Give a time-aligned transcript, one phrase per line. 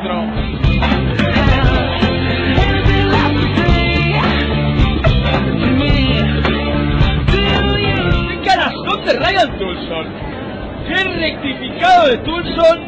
[0.00, 0.08] ¡Qué
[8.46, 10.06] canastón de Ryan Tulson!
[10.88, 12.78] ¡Qué rectificado de Tulson!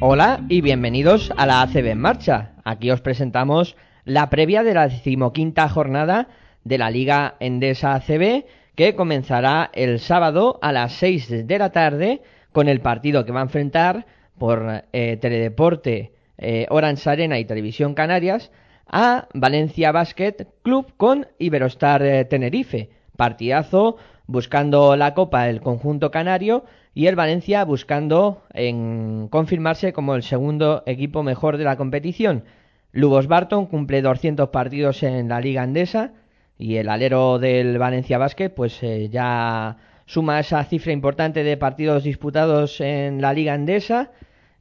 [0.00, 2.52] Hola y bienvenidos a la ACB en marcha.
[2.64, 3.76] Aquí os presentamos
[4.06, 6.28] la previa de la decimoquinta jornada
[6.64, 12.22] de la Liga Endesa ACB que comenzará el sábado a las 6 de la tarde
[12.52, 14.06] con el partido que va a enfrentar
[14.40, 18.50] por eh, Teledeporte, eh, Orange Arena y Televisión Canarias
[18.86, 22.88] a Valencia Basket Club con Iberostar eh, Tenerife.
[23.16, 30.22] Partidazo buscando la copa del conjunto canario y el Valencia buscando en confirmarse como el
[30.22, 32.44] segundo equipo mejor de la competición.
[32.92, 36.14] Lubos Barton cumple 200 partidos en la Liga Andesa
[36.56, 42.04] y el alero del Valencia Basket pues eh, ya suma esa cifra importante de partidos
[42.04, 44.12] disputados en la Liga Andesa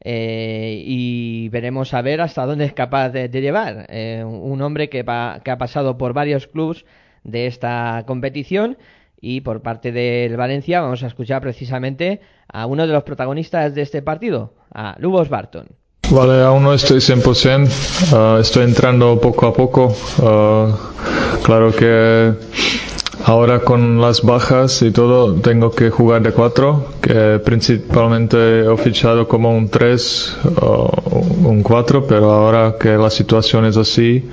[0.02, 5.03] eh, y veremos a ver hasta dónde es capaz de, llevar eh, un hombre que,
[5.03, 6.86] pa- que ha pasado por varios clubes
[7.23, 8.77] de esta competición
[9.22, 13.81] y por parte del Valencia vamos a escuchar precisamente a uno de los protagonistas de
[13.81, 15.67] este partido, a Lubos Barton.
[16.09, 19.94] Vale, aún no estoy 100%, ah, estoy entrando poco a poco.
[20.23, 20.75] ah,
[21.44, 22.33] claro que
[23.30, 29.27] ahora con las bajas y todo tengo que jugar de 4, que principalmente he fichado
[29.27, 30.89] como un 3 o
[31.43, 34.27] un 4, pero ahora que la situación es así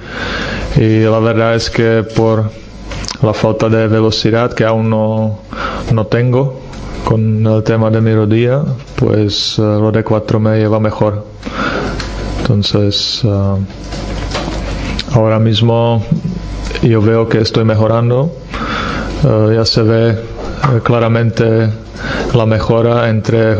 [0.76, 2.50] y la verdad es que por
[3.22, 5.40] la falta de velocidad que aún no,
[5.92, 6.58] no tengo
[7.04, 8.62] con el tema de mi rodilla,
[8.96, 11.26] pues eh, lo de 4 me lleva mejor.
[12.40, 13.56] Entonces, ah,
[15.12, 16.02] ahora mismo
[16.82, 18.32] yo veo que estoy mejorando.
[19.26, 20.16] Eh, ya se ve eh,
[20.84, 21.68] claramente
[22.32, 23.56] la mejora entre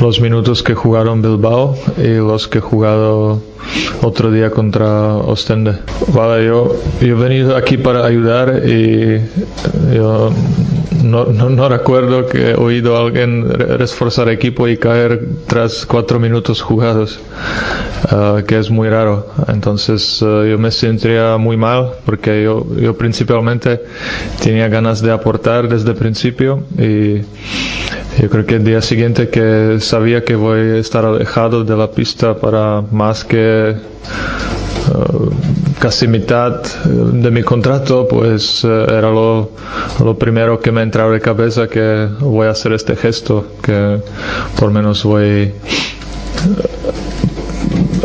[0.00, 3.40] los minutos que jugaron Bilbao y los que jugado
[4.02, 5.78] otro día contra Ostende.
[6.12, 9.20] Vale, yo, yo he venido aquí para ayudar y
[9.94, 10.30] yo
[11.02, 15.86] no, no, no recuerdo que he oído a alguien re- reforzar equipo y caer tras
[15.86, 17.18] cuatro minutos jugados,
[18.10, 19.26] ah, que es muy raro.
[19.48, 23.80] Entonces eh, yo me sentiría muy mal porque yo, yo principalmente
[24.42, 27.20] tenía ganas de aportar desde el principio y
[28.20, 31.90] yo creo que el día siguiente que sabía que voy a estar alejado de la
[31.90, 33.76] pista para más que eh,
[35.78, 39.50] casi mitad eh, de mi contrato, pues eh, era lo,
[40.04, 44.00] lo primero que me entraba de cabeza que voy a hacer este gesto, que
[44.58, 45.52] por menos voy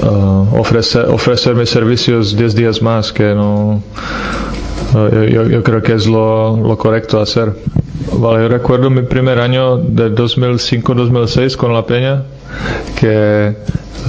[0.04, 3.82] a ofrecer, ofrecer mis servicios 10 días más, que no...
[4.94, 7.54] Uh, yo- yo creo que es lo, lo correcto hacer.
[8.00, 12.24] Vale, yo recuerdo mi primer año de 2005-2006 con La Peña,
[13.00, 13.56] que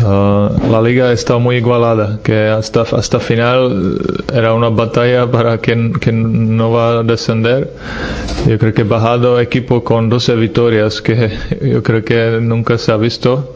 [0.04, 5.58] uh, la liga estaba muy igualada, que hasta, hasta final eh, era una batalla para
[5.58, 7.72] quien, quien no va a descender.
[8.46, 11.30] Yo creo que bajado equipo con 12 victorias, que
[11.60, 13.54] yo creo que nunca se ha visto.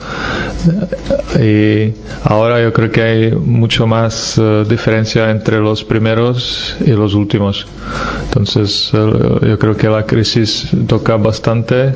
[1.41, 1.93] Y
[2.25, 7.67] ahora yo creo que hay mucho más eh, diferencia entre los primeros y los últimos.
[8.25, 11.93] Entonces eh, yo creo que la crisis toca bastante.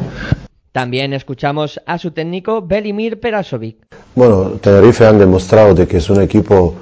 [0.78, 3.78] También escuchamos a su técnico Belimir Perasovic.
[4.14, 6.72] Bueno, Tenerife han demostrado de que es un equipo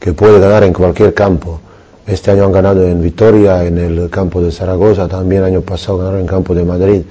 [0.00, 1.60] que puede ganar en cualquier campo.
[2.08, 5.98] Este año han ganado en Vitoria, en el campo de Zaragoza, también el año pasado
[5.98, 7.02] ganaron en campo de Madrid.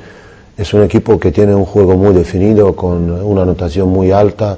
[0.57, 4.57] Es un equipo que tiene un juego muy definido, con una anotación muy alta,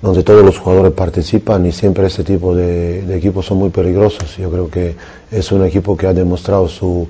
[0.00, 4.38] donde todos los jugadores participan y siempre este tipo de, equipos son muy peligrosos.
[4.38, 4.96] Yo creo que
[5.30, 7.06] es un equipo que ha demostrado su,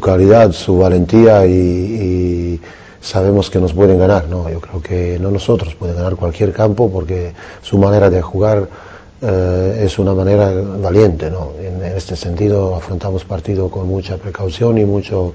[0.00, 2.58] calidad, su valentía y
[3.04, 4.26] sabemos que nos pueden ganar.
[4.28, 4.48] ¿no?
[4.48, 8.66] Yo creo que no nosotros, pueden ganar cualquier campo porque su manera de jugar
[9.20, 11.30] eh, es una manera valiente.
[11.30, 11.52] ¿no?
[11.60, 15.34] En, en este sentido afrontamos partido con mucha precaución y mucho,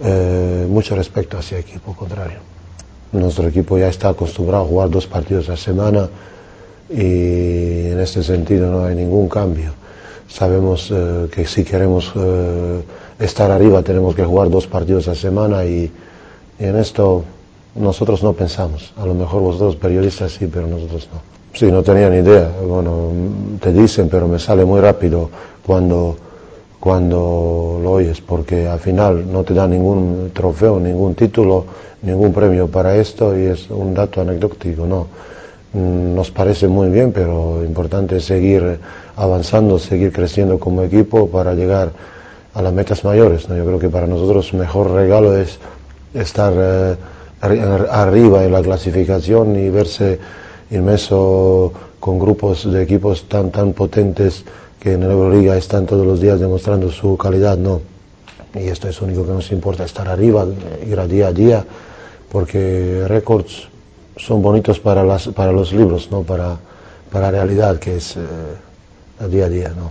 [0.00, 2.38] eh, mucho respeto hacia el equipo contrario.
[3.12, 6.08] nuestro equipo ya está acostumbrado a jugar dos partidos a la semana
[6.90, 9.72] y en este sentido no hay ningún cambio.
[10.28, 12.82] Sabemos eh, que si queremos eh,
[13.18, 15.90] estar arriba tenemos que jugar dos partidos a la semana y, y
[16.58, 17.24] en esto
[17.74, 18.92] nosotros no pensamos.
[18.96, 21.20] A lo mejor vosotros periodistas sí, pero nosotros no.
[21.52, 22.50] Sí, no tenía ni idea.
[22.66, 23.10] Bueno,
[23.60, 25.30] te dicen, pero me sale muy rápido
[25.64, 26.16] cuando,
[26.80, 31.64] cuando lo oyes, porque al final no te da ningún trofeo, ningún título,
[32.02, 35.06] ningún premio para esto y es un dato anecdótico, ¿no?
[35.74, 38.78] Mm, Nos parece muy bien, pero importante es seguir
[39.16, 41.90] avanzando, seguir creciendo como equipo para llegar
[42.54, 43.48] a las metas mayores.
[43.48, 43.56] ¿no?
[43.56, 45.58] Yo creo que para nosotros mejor regalo es
[46.14, 46.96] estar eh,
[47.42, 50.18] arri- arriba en la clasificación y verse
[50.70, 54.44] inmerso con grupos de equipos tan tan potentes
[54.80, 57.80] que en la Euroliga están todos los días demostrando su calidad, ¿no?
[58.54, 60.46] Y esto es lo único que nos importa, estar arriba,
[60.86, 61.64] ir a día a día,
[62.30, 63.68] porque récords
[64.16, 66.56] son bonitos para, las, para los libros, no para,
[67.10, 68.20] para la realidad que es eh,
[69.20, 69.90] a día a día, ¿no?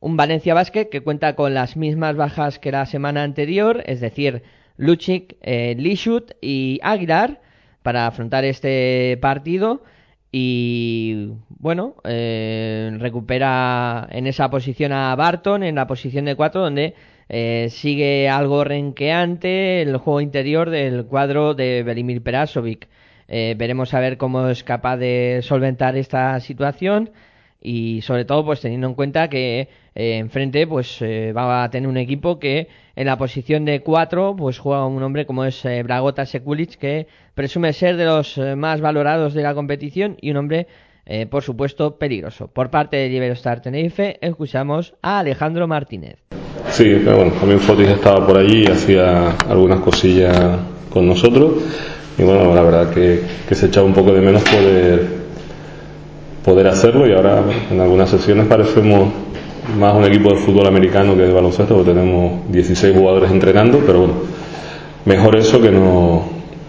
[0.00, 4.42] Un Valencia Basket que cuenta con las mismas bajas que la semana anterior, es decir,
[4.78, 7.40] Lucic, eh, Lishut y Aguilar
[7.82, 9.82] para afrontar este partido
[10.30, 16.94] y bueno, eh, recupera en esa posición a Barton en la posición de 4 donde
[17.28, 22.88] eh, sigue algo renqueante el juego interior del cuadro de Velimir Perasovic.
[23.28, 27.10] Eh, veremos a ver cómo es capaz de solventar esta situación
[27.60, 31.88] y sobre todo pues teniendo en cuenta que eh, enfrente pues eh, va a tener
[31.88, 35.82] un equipo que en la posición de 4 pues juega un hombre como es eh,
[35.82, 40.36] Bragota Sekulic que presume ser de los eh, más valorados de la competición y un
[40.38, 40.66] hombre
[41.06, 42.48] eh, por supuesto peligroso.
[42.48, 46.18] Por parte de Liberostar Tenerife escuchamos a Alejandro Martínez.
[46.70, 50.58] Sí, bueno, también Fotis estaba por allí hacía algunas cosillas
[50.90, 51.54] con nosotros.
[52.18, 55.17] Y bueno, la verdad que se echaba un poco de menos poder
[56.48, 59.08] poder hacerlo y ahora en algunas sesiones parecemos
[59.78, 63.98] más un equipo de fútbol americano que de baloncesto, porque tenemos 16 jugadores entrenando, pero
[64.00, 64.14] bueno,
[65.04, 66.22] mejor eso que no,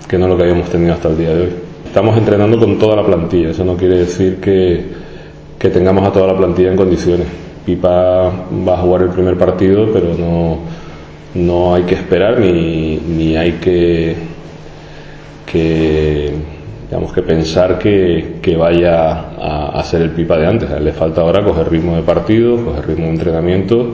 [0.07, 1.49] que no lo que habíamos tenido hasta el día de hoy.
[1.85, 4.83] Estamos entrenando con toda la plantilla, eso no quiere decir que,
[5.57, 7.27] que tengamos a toda la plantilla en condiciones.
[7.65, 8.31] Pipa
[8.67, 10.57] va a jugar el primer partido, pero no,
[11.35, 14.15] no hay que esperar ni, ni hay que,
[15.49, 16.58] que
[16.89, 20.71] digamos que pensar que, que vaya a, a, ser el pipa de antes.
[20.71, 23.93] A él le falta ahora coger ritmo de partido, coger ritmo de entrenamiento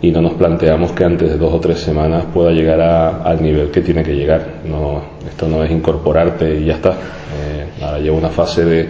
[0.00, 3.42] y no nos planteamos que antes de dos o tres semanas pueda llegar a, al
[3.42, 4.60] nivel que tiene que llegar.
[4.64, 6.92] No, esto no es incorporarte y ya está.
[6.92, 8.88] Eh, ahora lleva una fase de,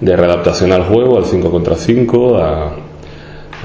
[0.00, 2.72] de readaptación al juego, al 5 contra 5, a,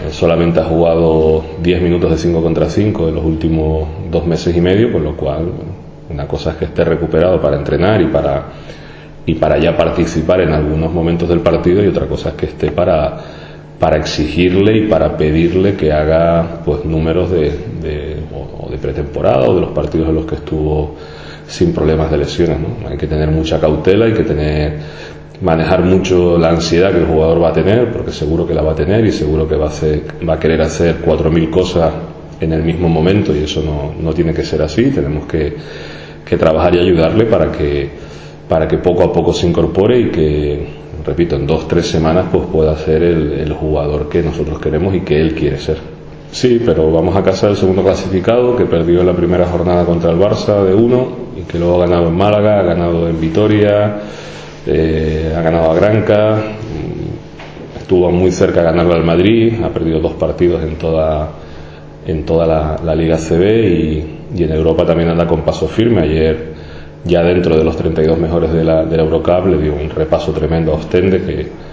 [0.05, 4.55] eh, solamente ha jugado 10 minutos de 5 contra 5 en los últimos dos meses
[4.55, 5.51] y medio, con lo cual
[6.09, 8.45] una cosa es que esté recuperado para entrenar y para
[9.29, 12.71] y para ya participar en algunos momentos del partido y otra cosa es que esté
[12.71, 13.15] para,
[13.79, 19.53] para exigirle y para pedirle que haga pues números de, de, o de pretemporada o
[19.53, 20.95] de los partidos en los que estuvo
[21.45, 22.57] sin problemas de lesiones.
[22.59, 22.89] ¿no?
[22.89, 24.79] Hay que tener mucha cautela, hay que tener
[25.41, 28.71] manejar mucho la ansiedad que el jugador va a tener, porque seguro que la va
[28.71, 31.93] a tener y seguro que va a, hacer, va a querer hacer 4.000 cosas
[32.41, 34.89] en el mismo momento y eso no, no tiene que ser así.
[34.89, 35.55] Tenemos que,
[36.25, 38.09] que trabajar y ayudarle para que
[38.49, 40.67] para que poco a poco se incorpore y que,
[41.05, 45.21] repito, en dos, tres semanas pues pueda ser el, jugador que nosotros queremos y que
[45.21, 45.77] él quiere ser.
[46.31, 50.17] Sí, pero vamos a casa del segundo clasificado que perdió la primera jornada contra el
[50.17, 53.99] Barça de uno y que luego ha ganado en Málaga, ha ganado en Vitoria,
[54.65, 56.41] eh, ha ganado a Granca,
[57.79, 61.29] estuvo muy cerca de ganarlo al Madrid, ha perdido dos partidos en toda,
[62.05, 66.01] en toda la, Liga CB y en Europa también anda con paso firme.
[66.01, 66.58] Ayer
[67.05, 70.31] ya dentro de los 32 mejores de la, de la Eurocup le dio un repaso
[70.31, 71.69] tremendo a Ostende que,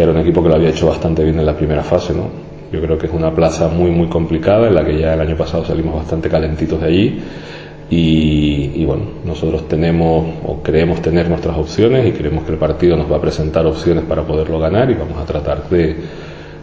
[0.00, 2.28] era un equipo que lo había hecho bastante bien en la primera fase ¿no?
[2.72, 5.36] yo creo que es una plaza muy muy complicada en la que ya el año
[5.36, 7.20] pasado salimos bastante calentitos de allí
[7.90, 13.10] y, bueno nosotros tenemos o creemos tener nuestras opciones y creemos que el partido nos
[13.10, 15.96] va a presentar opciones para poderlo ganar y vamos a tratar de,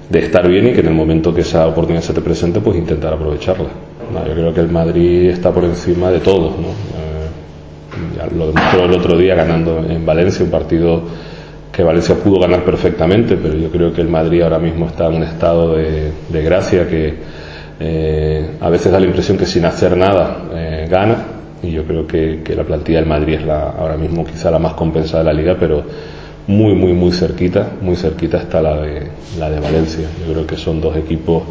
[0.09, 2.77] de estar bien y que en el momento que esa oportunidad se te presente pues
[2.77, 3.67] intentar aprovecharla
[4.27, 6.94] yo creo que el Madrid está por encima de todos ¿no?
[8.35, 11.03] Lo demostró el otro día ganando en Valencia, un partido
[11.71, 15.15] que Valencia pudo ganar perfectamente, pero yo creo que el Madrid ahora mismo está en
[15.15, 17.13] un estado de, de gracia que
[17.79, 21.17] eh, a veces da la impresión que sin hacer nada eh, gana,
[21.61, 24.59] y yo creo que, que, la plantilla del Madrid es la, ahora mismo quizá la
[24.59, 25.83] más compensada de la liga, pero
[26.47, 29.07] muy, muy, muy cerquita, muy cerquita está la de,
[29.37, 30.07] la de Valencia.
[30.25, 31.43] Yo creo que son dos equipos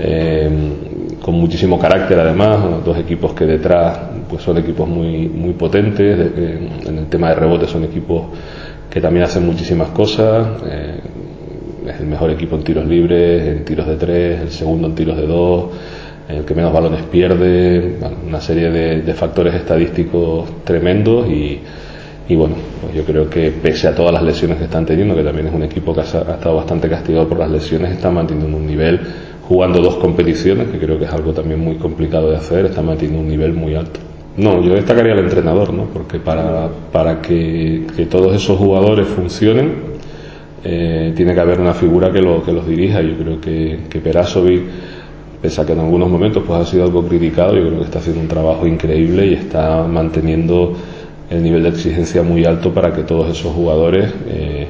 [0.00, 0.50] eh,
[1.20, 6.18] con muchísimo carácter además, dos equipos que detrás pues son equipos muy, muy potentes,
[6.86, 8.26] en el tema de rebote son equipos
[8.88, 10.62] que también hacen muchísimas cosas,
[11.86, 15.16] es el mejor equipo en tiros libres, en tiros de tres, el segundo en tiros
[15.16, 15.70] de dos,
[16.28, 21.60] el que menos balones pierde, una serie de, factores estadísticos tremendos y,
[22.36, 25.48] bueno, pues yo creo que pese a todas las lesiones que están teniendo, que también
[25.48, 29.00] es un equipo que ha, estado bastante castigado por las lesiones, está manteniendo un nivel,
[29.50, 33.20] jugando dos competiciones, que creo que es algo también muy complicado de hacer, está manteniendo
[33.20, 33.98] un nivel muy alto.
[34.36, 35.86] No, yo destacaría al entrenador, ¿no?
[35.86, 39.72] porque para, para que, que todos esos jugadores funcionen,
[40.62, 43.02] eh, tiene que haber una figura que, lo, que los dirija.
[43.02, 44.62] Yo creo que, que Perasovic,
[45.42, 47.98] pese a que en algunos momentos pues, ha sido algo criticado, yo creo que está
[47.98, 50.74] haciendo un trabajo increíble y está manteniendo
[51.28, 54.68] el nivel de exigencia muy alto para que todos esos jugadores eh,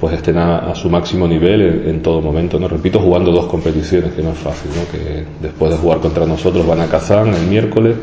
[0.00, 2.58] pues estén a, su máximo nivel en, todo momento.
[2.58, 4.90] No repito, jugando dos competiciones, que no es fácil, ¿no?
[4.90, 7.96] que después de jugar contra nosotros van a Kazán el miércoles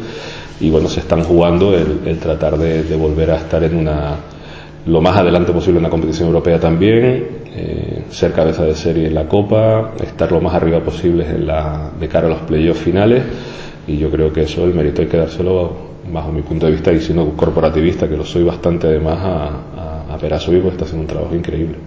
[0.59, 4.17] y bueno, se están jugando el, tratar de volver a estar en una
[4.87, 9.15] lo más adelante posible en la competición europea también, eh, ser cabeza de serie en
[9.15, 13.23] la Copa, estar lo más arriba posible en la, de cara a los playoffs finales
[13.85, 16.93] y yo creo que eso el mérito hay que dárselo bajo mi punto de vista
[16.93, 19.49] y siendo corporativista que lo soy bastante además a,
[20.17, 21.77] a, a Perasovic porque está haciendo un trabajo increíble.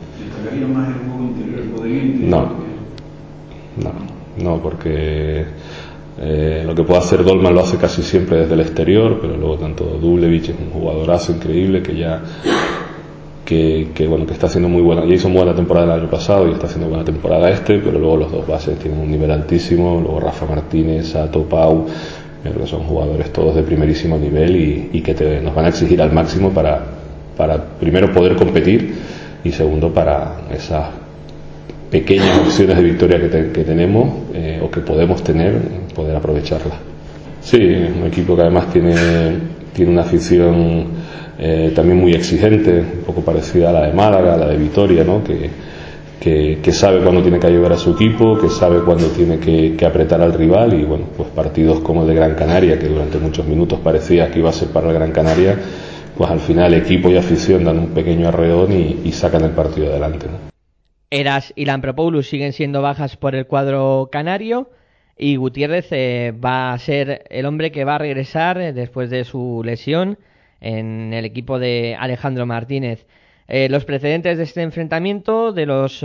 [0.73, 0.95] más el
[1.75, 2.53] juego interior, No,
[3.77, 5.45] no, no porque
[6.19, 9.57] eh, lo que puede hacer Dolman lo hace casi siempre desde el exterior, pero luego
[9.57, 12.23] tanto Dublevich es un jugadorazo increíble que ya
[13.45, 16.47] que, bueno, que está haciendo muy buena, ya hizo muy buena temporada el año pasado
[16.47, 20.01] y está haciendo buena temporada este, pero luego los dos bases tienen un nivel altísimo,
[20.01, 21.85] luego Rafa Martínez, Sato Pau,
[22.45, 26.51] que son jugadores todos de primerísimo nivel y, que nos van a exigir al máximo
[26.51, 27.00] para,
[27.41, 28.93] para primero poder competir
[29.43, 30.89] y segundo para esas
[31.91, 35.55] pequeñas opciones de victoria que, tenemos eh, o que podemos tener,
[35.95, 36.77] poder aprovecharlas.
[37.41, 38.95] Sí, un equipo que además tiene,
[39.73, 40.85] tiene una afición
[41.39, 45.03] eh, también muy exigente, un poco parecida a la de Málaga, a la de Vitoria,
[45.03, 45.25] ¿no?
[45.25, 45.49] que,
[46.21, 50.21] que, sabe cuándo tiene que ayudar a su equipo, que sabe cuándo tiene que, apretar
[50.21, 53.79] al rival y bueno, pues partidos como el de Gran Canaria, que durante muchos minutos
[53.83, 55.59] parecía que iba a ser para el Gran Canaria,
[56.21, 60.27] pues al final equipo y afición dan un pequeño arreón y, sacan el partido adelante.
[61.09, 64.69] Eras y Lampropoulos siguen siendo bajas por el cuadro canario
[65.17, 69.25] y Gutiérrez eh, va a ser el hombre que va a regresar eh, después de
[69.25, 70.19] su lesión
[70.61, 73.07] en el equipo de Alejandro Martínez.
[73.49, 76.05] Eh, los precedentes de este enfrentamiento, de los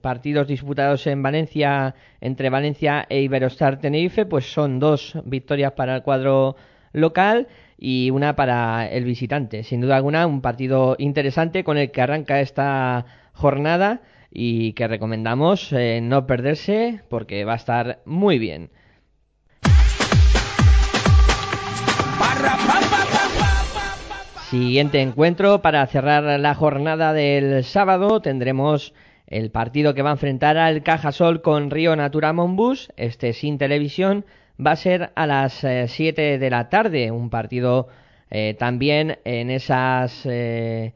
[0.00, 6.02] partidos disputados en Valencia, entre Valencia e Iberostar Tenerife, pues son dos victorias para el
[6.02, 6.56] cuadro
[6.92, 7.46] local
[7.78, 9.62] y una para el visitante.
[9.62, 15.72] Sin duda alguna, un partido interesante con el que arranca esta jornada y que recomendamos
[15.72, 18.70] eh, no perderse porque va a estar muy bien.
[24.50, 28.94] Siguiente encuentro para cerrar la jornada del sábado tendremos
[29.26, 34.24] el partido que va a enfrentar al Cajasol con Río Natura Monbus, este sin televisión,
[34.64, 37.88] va a ser a las 7 eh, de la tarde, un partido
[38.30, 40.94] eh, también en esas eh,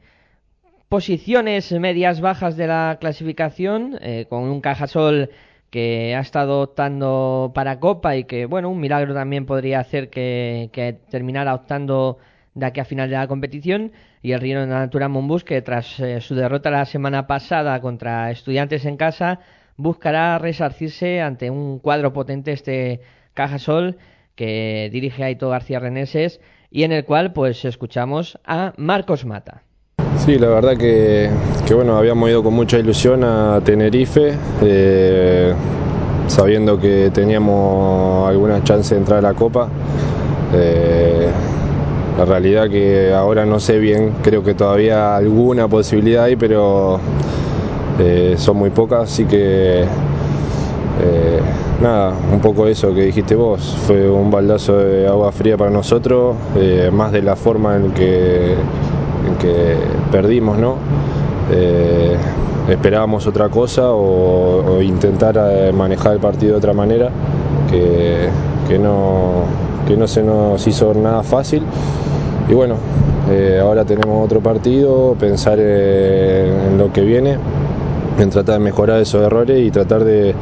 [0.89, 3.97] posiciones medias bajas de la clasificación,
[4.29, 5.29] con un Cajasol
[5.69, 10.69] que ha estado optando para Copa y que, bueno, un milagro también podría hacer que,
[10.73, 12.17] que terminara optando
[12.53, 13.91] de aquí a final de la competición.
[14.21, 18.85] Y el Río Natura Monbus que tras eh, su derrota la semana pasada contra estudiantes
[18.85, 19.39] en casa
[19.77, 23.01] buscará resarcirse ante un cuadro potente este
[23.33, 23.97] Cajasol
[24.35, 29.63] que dirige Aito García Reneses y en el cual pues escuchamos a Marcos Mata.
[30.17, 31.29] Sí, la verdad que,
[31.73, 35.53] bueno, habíamos ido con mucha ilusión a Tenerife, eh,
[36.27, 39.67] sabiendo que teníamos alguna chance de entrar a la Copa.
[40.53, 41.27] Eh,
[42.17, 46.99] la realidad que ahora no sé bien, creo que todavía alguna posibilidad hay, pero
[47.99, 49.85] eh, son muy pocas, así que
[50.99, 51.39] eh,
[51.81, 56.35] nada, un poco eso que dijiste vos, fue un baldazo de agua fría para nosotros,
[56.55, 59.75] eh, más de la forma en que, en que
[60.11, 60.75] perdimos, ¿no?
[62.69, 65.35] esperábamos otra cosa o, intentar
[65.73, 67.09] manejar el partido de otra manera,
[67.69, 68.29] que,
[68.69, 69.43] que no
[69.87, 71.63] que no se nos hizo nada fácil.
[72.49, 72.75] Y bueno,
[73.29, 77.37] eh, ahora tenemos otro partido, pensar en lo que viene,
[78.19, 80.33] en tratar de mejorar esos errores y tratar de,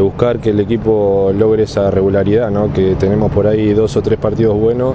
[0.00, 2.72] buscar que el equipo logre esa regularidad, ¿no?
[2.72, 4.94] que tenemos por ahí dos o tres partidos buenos,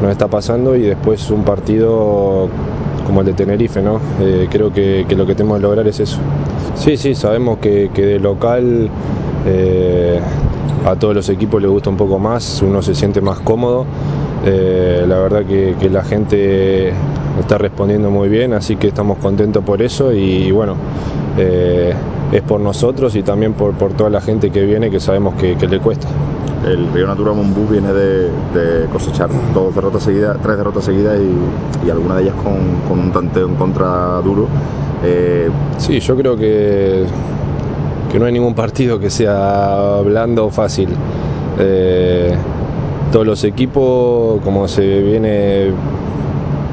[0.00, 2.48] nos está pasando y después un partido
[3.06, 4.00] como el de Tenerife, ¿no?
[4.20, 6.18] Eh, creo que, lo que tenemos que lograr es eso.
[6.74, 8.88] Sí, sí, sabemos que, de local
[9.46, 10.20] eh,
[10.86, 13.86] a todos los equipos les gusta un poco más, uno se siente más cómodo.
[14.44, 16.92] Eh, la verdad que, que, la gente
[17.38, 20.74] está respondiendo muy bien, así que estamos contentos por eso y, bueno,
[22.32, 25.56] es por nosotros y también por, por, toda la gente que viene que sabemos que,
[25.56, 26.08] que le cuesta.
[26.66, 28.22] El Río Natura Mombú viene de,
[28.54, 32.54] de, cosechar dos derrotas seguidas, tres derrotas seguidas y, y alguna de ellas con,
[32.88, 34.48] con, un tanteo en contra duro.
[35.04, 35.50] Eh...
[35.76, 37.04] Sí, yo creo que,
[38.10, 40.88] que no hay ningún partido que sea blando o fácil.
[41.58, 42.34] Eh,
[43.10, 45.70] todos los equipos, como se viene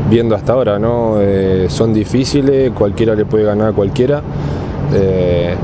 [0.09, 1.15] viendo hasta ahora, ¿no?
[1.19, 4.21] Eh, son difíciles, cualquiera le puede ganar a cualquiera.
[4.93, 5.55] Eh,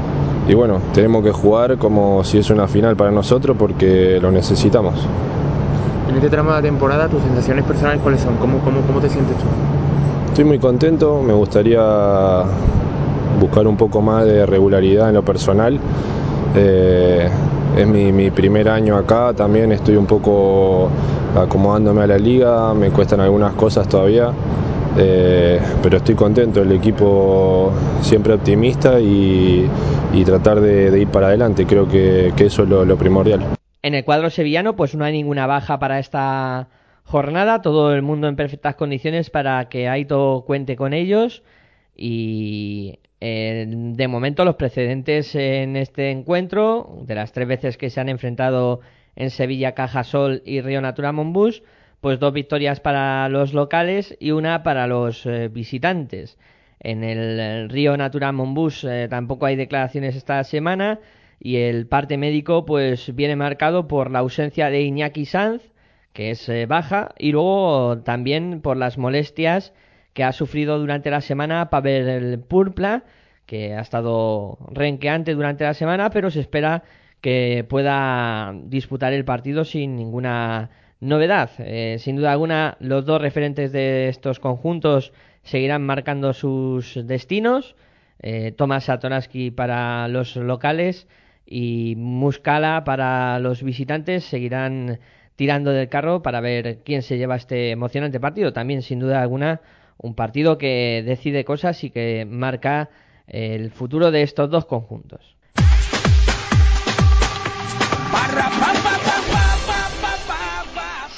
[0.48, 4.94] y bueno, tenemos que jugar como si es una final para nosotros porque lo necesitamos.
[6.10, 8.36] En este tramo de la temporada, tus sensaciones personales cuáles son?
[8.38, 9.46] ¿Cómo, cómo, cómo te sientes tú?
[10.28, 12.44] Estoy muy contento, me gustaría
[13.40, 15.80] buscar un poco más de regularidad en lo personal.
[16.56, 17.28] Eh,
[17.76, 20.90] es mi, mi, primer año acá, también estoy un poco
[21.36, 24.32] acomodándome a la liga, me cuestan algunas cosas todavía,
[24.98, 27.72] eh, pero estoy contento, el equipo
[28.02, 29.70] siempre optimista y,
[30.26, 33.42] tratar de, ir para adelante, creo que, eso es lo, lo, primordial.
[33.82, 36.70] En el cuadro sevillano pues no hay ninguna baja para esta
[37.04, 41.44] jornada, todo el mundo en perfectas condiciones para que Aito cuente con ellos.
[41.96, 48.02] Y eh, de momento los precedentes en este encuentro, de las tres veces que se
[48.02, 48.82] han enfrentado
[49.16, 51.64] en Sevilla, Cajasol y Río Natura Monbus,
[52.06, 56.38] pues dos victorias para los locales y una para los eh, visitantes.
[56.80, 61.00] En el, Río Natura Monbus eh, tampoco hay declaraciones esta semana
[61.40, 65.64] y el parte médico pues viene marcado por la ausencia de Iñaki Sanz,
[66.14, 69.74] que es eh, baja, y luego también por las molestias
[70.14, 73.04] que ha sufrido durante la semana Pavel Purpla,
[73.48, 76.84] que ha estado renqueante durante la semana, pero se espera
[77.20, 81.52] que pueda disputar el partido sin ninguna novedad.
[81.60, 87.76] Eh, sin duda alguna, los dos referentes de estos conjuntos seguirán marcando sus destinos.
[88.22, 91.08] Eh, Tomás Satoraski para los locales
[91.46, 95.00] y Muscala para los visitantes seguirán
[95.36, 98.54] tirando del carro para ver quién se lleva este emocionante partido.
[98.54, 99.62] También, sin duda alguna,
[99.98, 102.90] un partido que decide cosas y que marca
[103.28, 105.36] el futuro de estos dos conjuntos.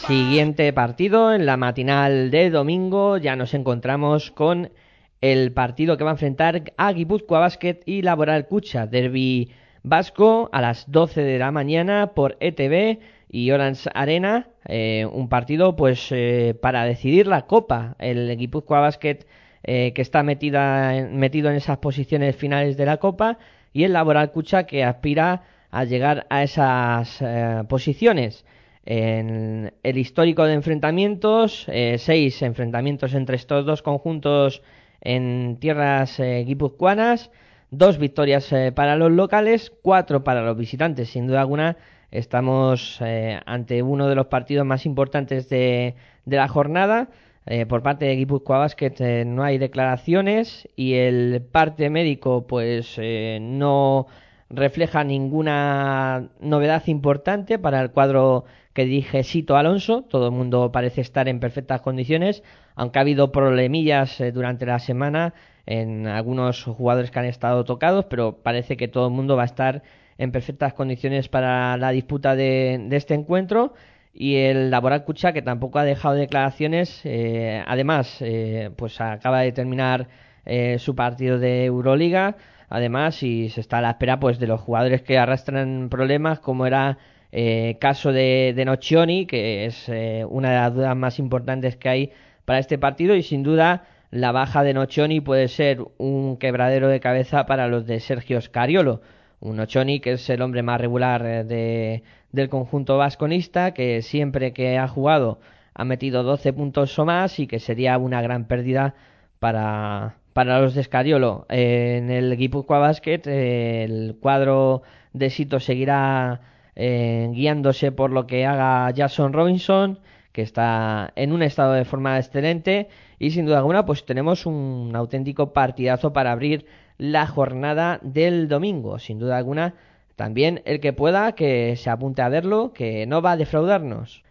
[0.07, 4.71] Siguiente partido en la matinal de domingo ya nos encontramos con
[5.19, 9.51] el partido que va a enfrentar a Guipúzcoa Basket y Laboral Cucha, derby
[9.83, 15.75] vasco a las 12 de la mañana por ETV y Orange Arena, eh, un partido
[15.75, 17.97] pues eh, para decidir la Copa.
[17.99, 19.25] El Guipúzcoa Basket
[19.63, 23.39] eh, que está metida metido en esas posiciones finales de la Copa
[23.73, 28.45] y el Laboral Cucha que aspira a llegar a esas eh, posiciones.
[28.89, 34.61] En el histórico de enfrentamientos, eh, seis enfrentamientos entre estos dos conjuntos
[35.01, 37.29] en tierras guipuzcoanas,
[37.69, 41.75] dos victorias para los locales, cuatro para los visitantes, sin duda alguna
[42.11, 45.95] estamos eh, ante uno de los partidos más importantes de,
[46.25, 47.09] de la jornada.
[47.45, 52.99] Eh, por parte de Guipúzcoa Basket eh, no hay declaraciones y el parte médico pues
[53.39, 54.07] no
[54.49, 58.43] refleja ninguna novedad importante para el cuadro
[58.77, 60.03] que dirige Sito Alonso.
[60.03, 62.43] Todo el mundo parece estar en perfectas condiciones,
[62.75, 65.33] aunque ha habido problemillas durante la semana
[65.65, 69.45] en algunos jugadores que han estado tocados, pero parece que todo el mundo va a
[69.45, 69.81] estar
[70.19, 73.73] en perfectas condiciones para la disputa de, de este encuentro
[74.13, 79.53] y el Laboral Cucha que tampoco ha dejado declaraciones eh, además eh, pues acaba de
[79.53, 80.07] terminar
[80.45, 82.35] eh, su partido de Euroliga
[82.69, 86.65] además y se está a la espera pues de los jugadores que arrastran problemas como
[86.65, 86.97] era
[87.39, 91.89] eh, caso de, de Nocioni que es eh, una de las dudas más importantes que
[91.89, 92.11] hay
[92.45, 96.99] para este partido y sin duda la baja de Nocioni puede ser un quebradero de
[96.99, 99.01] cabeza para los de Sergio Scariolo
[99.39, 104.77] un Ochoni que es el hombre más regular de, del conjunto vasconista, que siempre que
[104.77, 105.39] ha jugado
[105.73, 108.95] ha metido 12 puntos o más y que sería una gran pérdida
[109.37, 111.45] para, para los de Escariolo.
[111.49, 114.81] en el Guipúzcoa Basket eh, el cuadro
[115.13, 116.41] de Sito seguirá
[116.79, 119.99] eh, guiándose por lo que haga Jason Robinson,
[120.31, 122.87] que está en un estado de forma excelente
[123.17, 126.67] y sin duda alguna pues tenemos un auténtico partidazo para abrir
[126.99, 128.99] la jornada del domingo.
[128.99, 129.73] Sin duda alguna,
[130.15, 134.23] también el que pueda que se apunte a verlo, que no va a defraudarnos.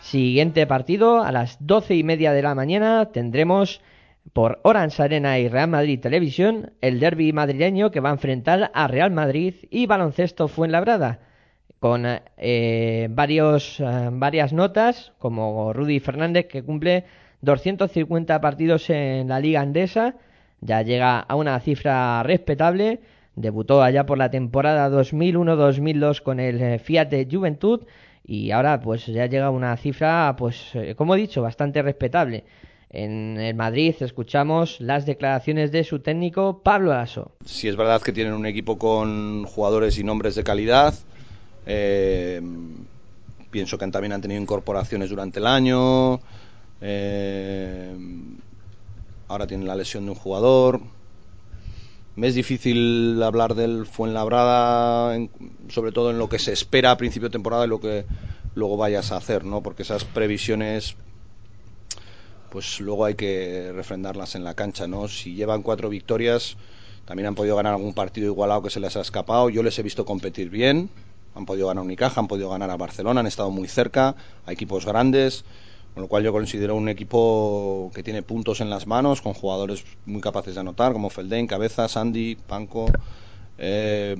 [0.00, 3.82] Siguiente partido, a las doce y media de la mañana tendremos
[4.32, 8.88] por Orange Arena y Real Madrid Televisión, el derby madrileño que va a enfrentar a
[8.88, 11.20] Real Madrid y Baloncesto Fuenlabrada,
[11.78, 17.04] con eh, varios, eh, varias notas, como Rudy Fernández, que cumple
[17.42, 20.14] 250 partidos en la Liga Andesa,
[20.60, 23.00] ya llega a una cifra respetable,
[23.34, 27.84] debutó allá por la temporada 2001-2002 con el eh, Fiat de Juventud
[28.24, 32.44] y ahora pues ya llega a una cifra, pues como he dicho, bastante respetable.
[32.92, 37.32] En el Madrid escuchamos las declaraciones de su técnico Pablo Aso.
[37.46, 40.94] Si es verdad que tienen un equipo con jugadores y nombres de calidad.
[41.64, 42.42] Eh,
[43.50, 46.20] pienso que también han tenido incorporaciones durante el año.
[46.82, 47.96] Eh,
[49.28, 50.80] ahora tienen la lesión de un jugador.
[52.14, 55.16] Me es difícil hablar del Fuenlabrada,
[55.68, 58.04] sobre todo en lo que se espera a principio de temporada y lo que
[58.54, 59.62] luego vayas a hacer, ¿no?
[59.62, 60.94] Porque esas previsiones
[62.52, 65.08] pues luego hay que refrendarlas en la cancha, ¿no?
[65.08, 66.58] Si llevan cuatro victorias,
[67.06, 69.48] también han podido ganar algún partido igualado que se les ha escapado.
[69.48, 70.90] Yo les he visto competir bien,
[71.34, 74.84] han podido ganar Unicaja, han podido ganar a Barcelona, han estado muy cerca, a equipos
[74.84, 75.46] grandes,
[75.94, 79.82] con lo cual yo considero un equipo que tiene puntos en las manos, con jugadores
[80.04, 82.86] muy capaces de anotar, como Felden, Cabeza, Sandy, Panco.
[83.56, 84.14] Eh,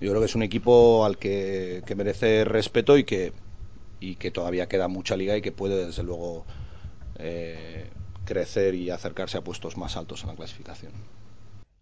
[0.00, 3.32] yo creo que es un equipo al que, que merece respeto y que,
[3.98, 6.46] y que todavía queda mucha liga y que puede, desde luego,
[7.18, 7.90] eh,
[8.24, 10.92] crecer y acercarse a puestos más altos en la clasificación.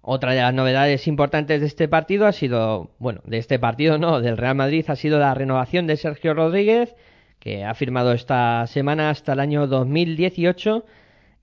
[0.00, 4.20] Otra de las novedades importantes de este partido ha sido, bueno, de este partido no,
[4.20, 6.94] del Real Madrid ha sido la renovación de Sergio Rodríguez,
[7.40, 10.84] que ha firmado esta semana hasta el año 2018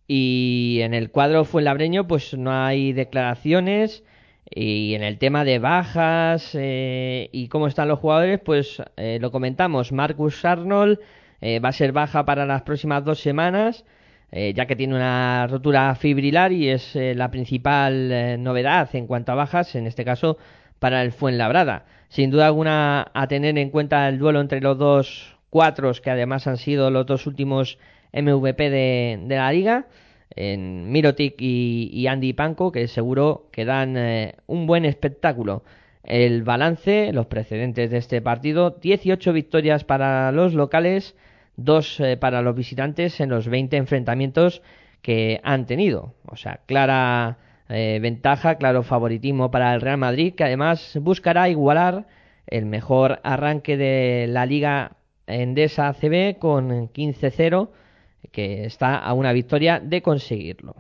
[0.08, 4.04] y en el cuadro Fuenlabreño pues no hay declaraciones
[4.50, 9.32] y en el tema de bajas eh, y cómo están los jugadores pues eh, lo
[9.32, 11.00] comentamos, Marcus Arnold
[11.46, 13.84] eh, va a ser baja para las próximas dos semanas,
[14.32, 19.34] eh, ya que tiene una rotura fibrilar y es eh, la principal novedad en cuanto
[19.34, 20.38] a bajas, en este caso
[20.80, 21.84] para el Fuenlabrada.
[22.08, 26.48] Sin duda alguna a tener en cuenta el duelo entre los dos cuatros, que además
[26.48, 27.78] han sido los dos últimos
[28.14, 29.88] MVP de, la liga,
[30.34, 33.98] en Mirotic y, Andy Panko, que seguro que dan
[34.48, 35.64] un buen espectáculo.
[36.06, 41.16] El balance, los precedentes de este partido, 18 victorias para los locales,
[41.56, 44.62] dos eh, para los visitantes en los 20 enfrentamientos
[45.02, 46.14] que han tenido.
[46.26, 47.38] O sea, clara
[47.70, 52.08] eh, ventaja, claro favoritismo para el Real Madrid, que además buscará igualar
[52.48, 57.70] el mejor arranque de la Liga Endesa ACB con 15-0,
[58.32, 60.76] que está a una victoria de conseguirlo.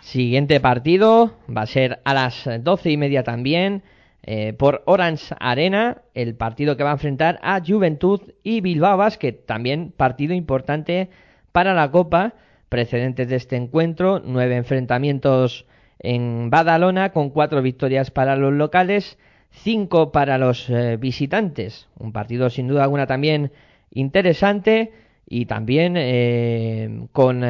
[0.00, 3.82] Siguiente partido va a ser a las doce y media también
[4.22, 9.32] eh, por Orange Arena, el partido que va a enfrentar a Juventud y Bilbao Basket,
[9.32, 11.08] también partido importante
[11.52, 12.34] para la Copa,
[12.68, 15.66] precedentes de este encuentro, nueve enfrentamientos
[15.98, 19.18] en Badalona con cuatro victorias para los locales,
[19.50, 23.52] cinco para los eh, visitantes, un partido sin duda alguna también
[23.90, 24.92] interesante.
[25.32, 27.44] Y también eh, con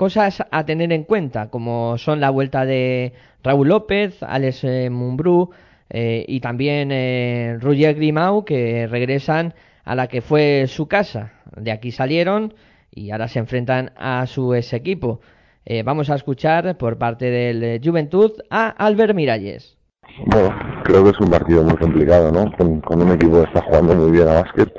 [0.00, 3.12] cosas a tener en cuenta, como son la vuelta de
[3.44, 5.50] Raúl López, Alex eh, Mumbrú
[5.90, 9.52] eh, y también eh, Roger Grimau, que regresan
[9.84, 11.32] a la que fue su casa.
[11.54, 12.54] De aquí salieron
[12.90, 15.20] y ahora se enfrentan a su ex equipo.
[15.84, 19.76] vamos a escuchar por parte del Juventud a Albert Miralles.
[20.28, 20.48] Bueno,
[20.84, 22.50] creo que es un partido muy complicado, ¿no?
[22.56, 24.72] Con, un equipo que está jugando muy bien a básquet.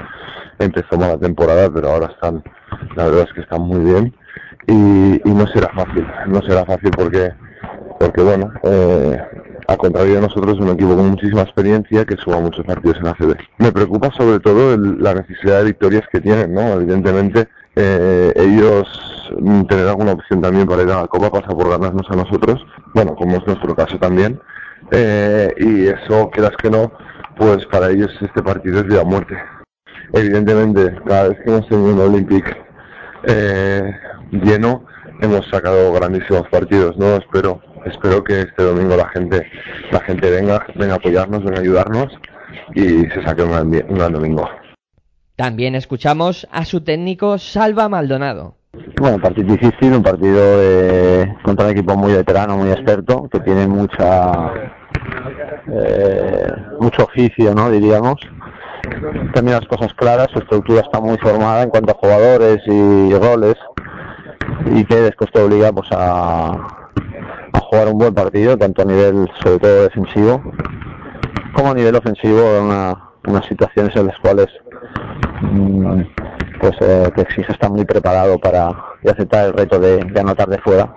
[0.57, 2.43] Empezó mala temporada, pero ahora están,
[2.95, 4.15] la verdad es que están muy bien
[4.67, 7.31] y, no será fácil, no será fácil porque,
[7.99, 9.17] porque bueno, eh,
[9.67, 13.07] a contrario de nosotros es un equipo con muchísima experiencia que suba muchos partidos en
[13.07, 13.37] ACB.
[13.57, 16.73] Me preocupa sobre todo la necesidad de victorias que tienen, ¿no?
[16.73, 21.69] Evidentemente eh, ellos mm, tener alguna opción también para ir a la Copa pasa por
[21.69, 24.39] ganarnos a nosotros, bueno, como es nuestro caso también,
[24.91, 26.91] eh, y eso, quieras que no,
[27.37, 29.37] pues para ellos este partido es vida o muerte.
[30.13, 32.57] Evidentemente, cada vez que hemos tenido un Olympic
[33.23, 33.93] eh,
[34.31, 34.85] lleno
[35.21, 37.15] hemos sacado grandísimos partidos, ¿no?
[37.15, 39.45] Espero, espero que este domingo la gente,
[39.91, 42.07] la gente venga, venga a apoyarnos, venga a ayudarnos
[42.73, 44.49] y se saque un gran, domingo.
[45.35, 48.55] También escuchamos a su técnico Salva Maldonado.
[48.99, 53.39] Bueno, un partido difícil, un partido de, contra un equipo muy veterano, muy experto, que
[53.41, 54.53] tiene mucha
[55.67, 57.69] eh, mucho oficio, ¿no?
[57.69, 58.15] Diríamos.
[59.33, 63.55] También las cosas claras, su estructura está muy formada en cuanto a jugadores y roles
[64.65, 69.29] y que después te obliga pues a, a jugar un buen partido, tanto a nivel
[69.41, 70.41] sobre todo defensivo
[71.53, 72.95] como a nivel ofensivo en
[73.31, 74.47] unas situaciones en las cuales
[75.41, 76.01] mm,
[76.59, 78.69] pues eh, que exige estar muy preparado para
[79.03, 80.93] y aceptar el reto de, anotar de fuera.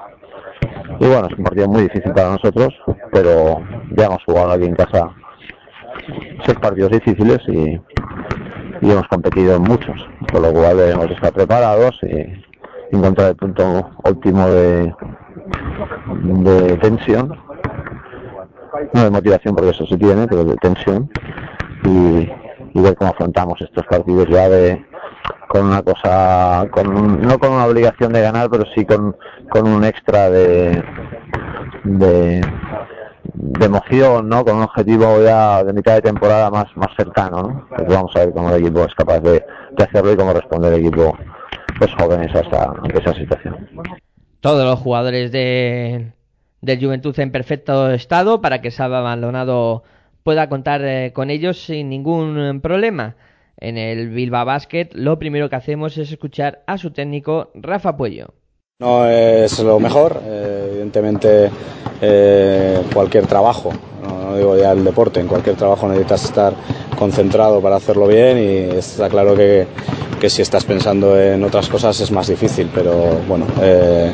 [1.01, 2.75] Y bueno, es un partido muy difícil para nosotros,
[3.13, 3.63] pero
[3.97, 5.11] ya hemos jugado aquí en casa
[6.45, 7.81] seis partidos difíciles y,
[8.81, 9.97] y hemos competido en muchos,
[10.33, 12.45] con lo cual debemos estar preparados y
[12.91, 14.95] encontrar el punto óptimo de,
[16.23, 17.39] de tensión,
[18.93, 21.11] no de motivación porque eso sí tiene, pero de tensión
[21.85, 22.31] y,
[22.75, 24.85] y ver cómo afrontamos estos partidos ya de
[25.49, 29.17] con una cosa, con no con una obligación de ganar, pero sí con,
[29.51, 30.83] con un extra de,
[31.85, 32.41] de,
[33.35, 34.45] de emoción, ¿no?
[34.45, 37.67] Con un objetivo ya de mitad de temporada más, más cercano, ¿no?
[37.69, 39.45] Pues vamos a ver cómo el equipo es capaz de,
[39.77, 41.17] de hacerlo y cómo responde el equipo,
[41.81, 43.69] los jóvenes esa situación.
[44.41, 46.13] Todos los jugadores de,
[46.61, 49.85] del Juventud en perfecto estado para que Salva Maldonado
[50.23, 53.17] pueda contar eh, con ellos sin ningún problema.
[53.57, 58.35] En el Bilbao Basket lo primero que hacemos es escuchar a su técnico Rafa Puello.
[58.81, 61.49] No es lo mejor, eh, evidentemente
[62.03, 63.71] eh, cualquier trabajo,
[64.03, 66.55] no, digo ya el deporte, en cualquier trabajo necesitas estar
[66.99, 69.69] concentrado para hacerlo bien y está claro que,
[70.21, 72.93] que si estás pensando en otras cosas es más difícil, pero
[73.29, 74.11] bueno, eh,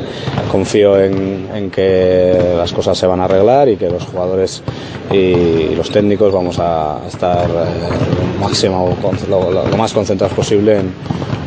[0.53, 4.63] confío en, en que las cosas se van a arreglar y que los jugadores
[5.11, 8.95] y los técnicos vamos a estar eh, máximo,
[9.31, 10.93] lo- lo más concentrados posible en,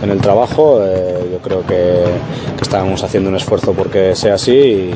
[0.03, 0.81] en el trabajo.
[0.85, 2.03] Eh, yo creo que,
[2.57, 4.91] que estamos haciendo un esfuerzo porque sea así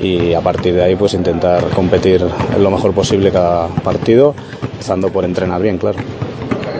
[0.00, 2.24] y, a partir de ahí pues intentar competir
[2.58, 4.34] lo mejor posible cada partido,
[4.72, 5.98] empezando por entrenar bien, claro.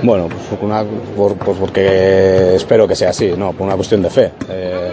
[0.02, 0.84] Bueno, pues, una-
[1.16, 4.30] por- pues porque espero que sea así, no, por una cuestión de fe.
[4.48, 4.90] Eh,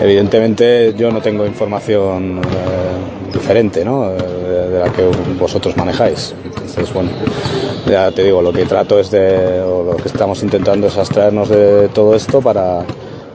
[0.00, 4.10] evidentemente yo no tengo información eh, diferente, ¿no?
[4.10, 5.02] Eh, de, de la que
[5.38, 6.34] vosotros manejáis.
[6.44, 7.10] Entonces, bueno,
[7.88, 11.48] ya te digo, lo que trato es de, o lo que estamos intentando es abstraernos
[11.48, 12.84] de todo esto para,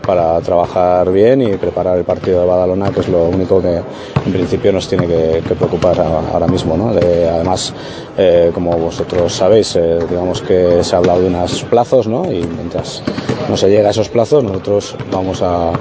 [0.06, 3.82] para trabajar bien y preparar el partido de Badalona, que es lo único que
[4.26, 6.76] en principio nos tiene que, preocupar ahora mismo.
[6.92, 7.74] además,
[8.18, 12.26] eh, como vosotros sabéis, eh, digamos que se ha hablado de unos plazos ¿no?
[12.26, 13.02] y mientras
[13.50, 15.72] no se llega a esos plazos, nosotros vamos a,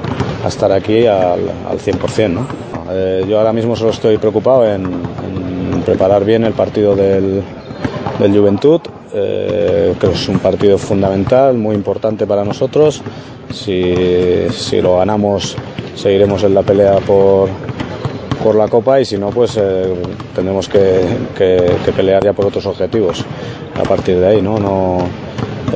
[0.47, 2.29] estar aquí al, al 100%.
[2.29, 2.47] ¿no?
[2.91, 5.03] Eh, yo ahora mismo solo estoy preocupado en,
[5.85, 7.43] preparar bien el partido del
[8.19, 8.81] Juventud.
[9.15, 13.01] Eh, creo que es un partido fundamental, muy importante para nosotros.
[13.53, 13.95] Si,
[14.51, 15.57] si lo ganamos,
[15.95, 17.49] seguiremos en la pelea por,
[18.43, 19.95] por la Copa y si no, pues eh,
[20.35, 21.01] tendremos que,
[21.37, 23.25] que- pelear ya por otros objetivos
[23.79, 24.43] a partir de ahí.
[24.43, 24.59] No,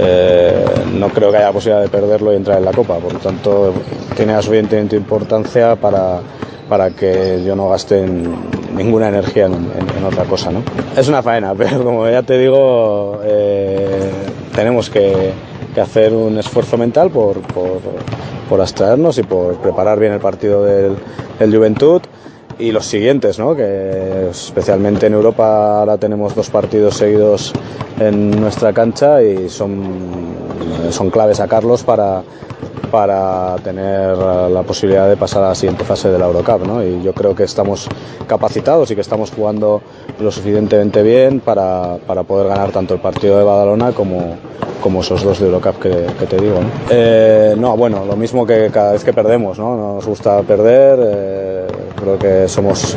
[0.01, 2.97] eh, no creo que haya posibilidad de perderlo y entrar en la Copa.
[2.99, 3.73] Por lo tanto,
[4.17, 6.21] tiene la suficiente importancia para,
[6.69, 8.35] para que yo no gaste en-
[8.77, 10.51] ninguna energía en, otra cosa.
[10.51, 10.63] ¿no?
[10.97, 14.11] Es una faena, pero como ya te digo, eh,
[14.55, 15.33] tenemos que,
[15.75, 17.81] que hacer un esfuerzo mental por, por,
[18.49, 20.97] por abstraernos y por preparar bien el partido del,
[21.39, 22.03] del Juventud
[22.59, 23.55] y los siguientes, ¿no?
[23.55, 27.53] que especialmente en Europa ahora tenemos dos partidos seguidos
[28.01, 29.83] en nuestra cancha y son,
[30.91, 32.23] son clave sacarlos para,
[32.91, 36.67] para tener la posibilidad de pasar a la siguiente fase de la Eurocup.
[36.67, 36.83] ¿no?
[36.83, 37.89] Y yo creo que estamos
[38.27, 39.83] capacitados y que estamos jugando
[40.19, 44.37] lo suficientemente bien para, para poder ganar tanto el partido de Badalona como,
[44.83, 46.61] como esos dos de Eurocup que, que te digo.
[46.61, 46.69] ¿no?
[46.91, 49.95] Eh, no, bueno, lo mismo que cada vez que perdemos, ¿no?
[49.95, 51.67] Nos gusta perder, eh,
[51.97, 52.97] creo que somos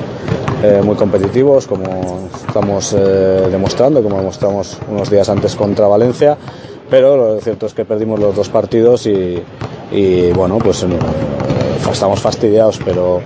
[0.63, 6.37] eh, muy competitivos, como estamos eh, demostrando, como demostramos unos días antes contra Valencia,
[6.91, 10.87] pero lo cierto es que perdimos los dos partidos y, bueno, pues eh,
[11.89, 13.21] estamos fastidiados, pero,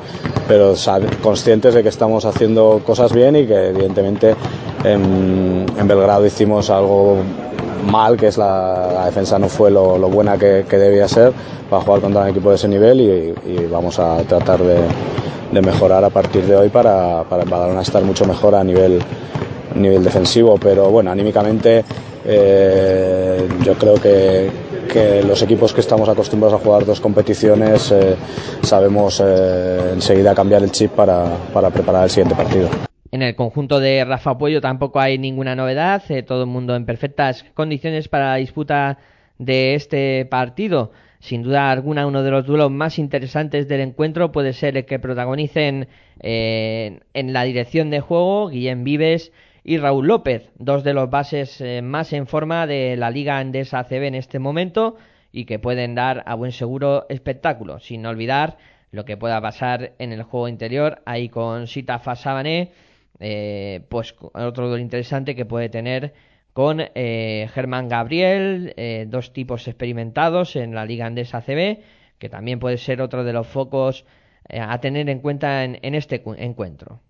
[0.48, 0.76] pero
[1.22, 4.36] conscientes de que estamos haciendo cosas bien y que evidentemente
[4.84, 7.18] en, Belgrado hicimos algo
[7.92, 11.34] mal, que es la, defensa no fue lo, buena que, debía ser
[11.68, 16.12] para jugar contra un equipo de ese nivel y, vamos a tratar de, mejorar a
[16.12, 19.00] partir de hoy para, para Badalona estar mucho mejor a nivel,
[19.76, 21.84] nivel defensivo, pero bueno, anímicamente
[22.26, 24.50] eh, yo creo que,
[24.96, 28.16] que los equipos que estamos acostumbrados a jugar dos competiciones eh,
[28.62, 32.70] sabemos eh, enseguida cambiar el chip para, para preparar el siguiente partido.
[33.12, 36.86] En el conjunto de Rafa Puello tampoco hay ninguna novedad, eh, todo el mundo en
[36.86, 38.98] perfectas condiciones para la disputa
[39.38, 40.92] de este partido.
[41.20, 45.00] Sin duda alguna, uno de los duelos más interesantes del encuentro puede ser el que
[45.00, 45.88] protagonicen
[46.20, 49.32] en la dirección de juego Guillem Vives
[49.68, 53.80] y Raúl López, dos de los bases eh, más en forma de la Liga Andesa
[53.80, 54.96] ACB en este momento
[55.32, 58.58] y que pueden dar a buen seguro espectáculo, sin olvidar
[58.92, 62.72] lo que pueda pasar en el juego interior ahí con Sita Fasabané,
[63.20, 66.14] eh, pues otro duelo interesante que puede tener
[66.54, 71.80] con eh, Germán Gabriel, eh, dos tipos experimentados en la Liga Andesa CB,
[72.20, 74.06] que también puede ser otro de los focos
[74.48, 77.02] eh, a tener en cuenta en, en este cu- encuentro.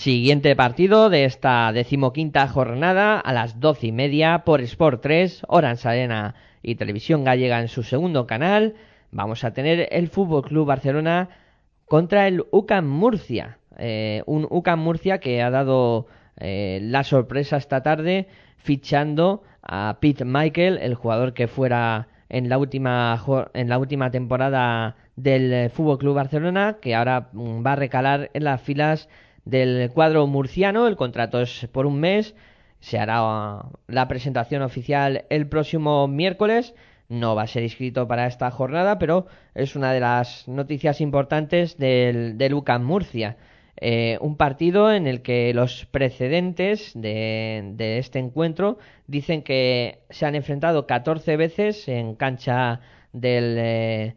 [0.00, 5.86] Siguiente partido de esta decimoquinta jornada a las doce y media por Sport 3, Orange
[5.86, 8.76] Arena y Televisión Gallega en su segundo canal.
[9.10, 11.28] Vamos a tener el Fútbol Club Barcelona
[11.84, 13.58] contra el UCAM Murcia.
[13.76, 16.06] Eh, un UCAM Murcia que ha dado
[16.38, 22.56] eh, la sorpresa esta tarde fichando a Pete Michael, el jugador que fuera en la
[22.56, 27.76] última en la última temporada del eh, Fútbol Club Barcelona, que ahora mm, va a
[27.76, 29.10] recalar en las filas
[29.50, 30.86] del cuadro murciano.
[30.86, 32.34] El contrato es por un mes.
[32.78, 36.74] Se hará la presentación oficial el próximo miércoles.
[37.08, 41.76] No va a ser inscrito para esta jornada, pero es una de las noticias importantes
[41.76, 43.36] del, del UCAM Murcia.
[43.82, 50.26] Eh, un partido en el que los precedentes de, de este encuentro dicen que se
[50.26, 52.80] han enfrentado 14 veces en cancha
[53.12, 54.14] del eh,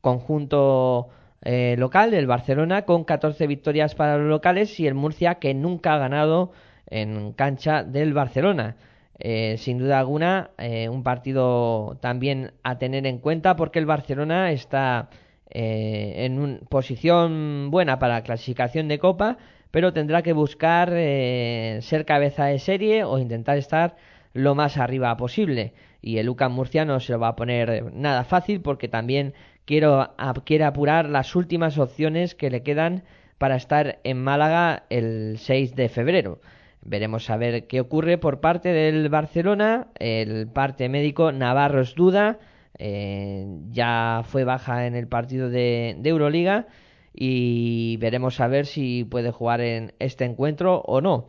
[0.00, 1.08] conjunto
[1.42, 5.94] eh, local, el Barcelona, con 14 victorias para los locales y el Murcia que nunca
[5.94, 6.52] ha ganado
[6.88, 8.76] en cancha del Barcelona.
[9.18, 14.50] Eh, sin duda alguna, eh, un partido también a tener en cuenta porque el Barcelona
[14.50, 15.08] está
[15.48, 19.38] en una posición buena para la clasificación de Copa,
[19.70, 23.96] pero tendrá que buscar ser cabeza de serie o intentar estar
[24.34, 25.72] lo más arriba posible.
[26.02, 29.32] Y el UCAM Murcia no se lo va a poner nada fácil porque también
[29.66, 33.04] quiero, apurar las últimas opciones que le quedan
[33.38, 36.40] para estar en Málaga el 6 de febrero.
[36.82, 39.88] Veremos a ver qué ocurre por parte del Barcelona.
[39.98, 42.38] El parte médico Navarro es duda.
[42.78, 46.66] eh, ya fue baja en el partido de, de Euroliga.
[47.12, 51.28] Y veremos a ver si puede jugar en este encuentro o no.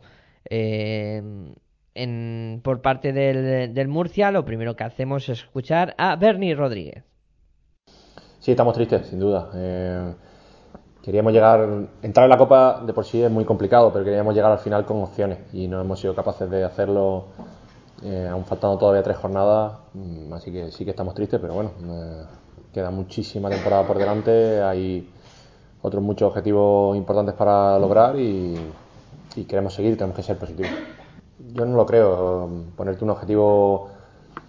[0.50, 1.22] Eh,
[1.94, 7.04] en, por parte del, del Murcia, lo primero que hacemos es escuchar a Bernie Rodríguez.
[8.48, 9.50] Sí, estamos tristes, sin duda.
[9.52, 10.14] Eh,
[11.02, 11.68] queríamos llegar,
[12.00, 14.86] entrar en la Copa de por sí es muy complicado, pero queríamos llegar al final
[14.86, 17.26] con opciones y no hemos sido capaces de hacerlo,
[18.02, 21.72] eh, aún faltando todavía tres jornadas, mm, así que sí que estamos tristes, pero bueno,
[21.90, 22.24] eh,
[22.72, 25.06] queda muchísima temporada por delante, hay
[25.82, 28.56] otros muchos objetivos importantes para lograr y,
[29.36, 30.72] y queremos seguir, tenemos que ser positivos.
[31.52, 33.90] Yo no lo creo, ponerte un objetivo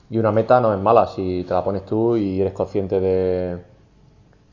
[0.10, 3.60] y una meta no es mala si te la pones tú y eres consciente de,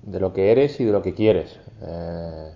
[0.06, 1.58] de lo que eres y de lo que quieres.
[1.82, 2.52] Eh,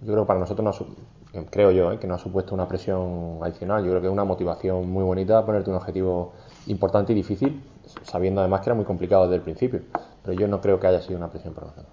[0.00, 2.54] yo creo que para nosotros, no ha eh, creo yo, eh, que no ha supuesto
[2.54, 3.82] una presión adicional.
[3.84, 6.32] Yo creo que es una motivación muy bonita ponerte un objetivo
[6.68, 7.62] importante y difícil,
[8.04, 9.80] sabiendo además que era muy complicado desde el principio.
[10.22, 11.92] Pero yo no creo que haya sido una presión para nosotros.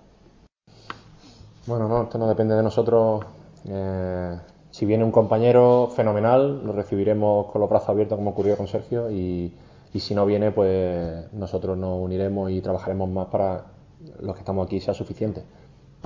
[1.66, 3.26] Bueno, no, esto no depende de nosotros.
[3.68, 4.38] Eh,
[4.70, 9.10] si viene un compañero, fenomenal, lo recibiremos con los brazos abiertos como ocurrió con Sergio
[9.10, 9.54] y,
[9.94, 13.75] y si no viene, pues nosotros nos uniremos y trabajaremos más para
[14.20, 15.44] los que estamos aquí sea suficiente.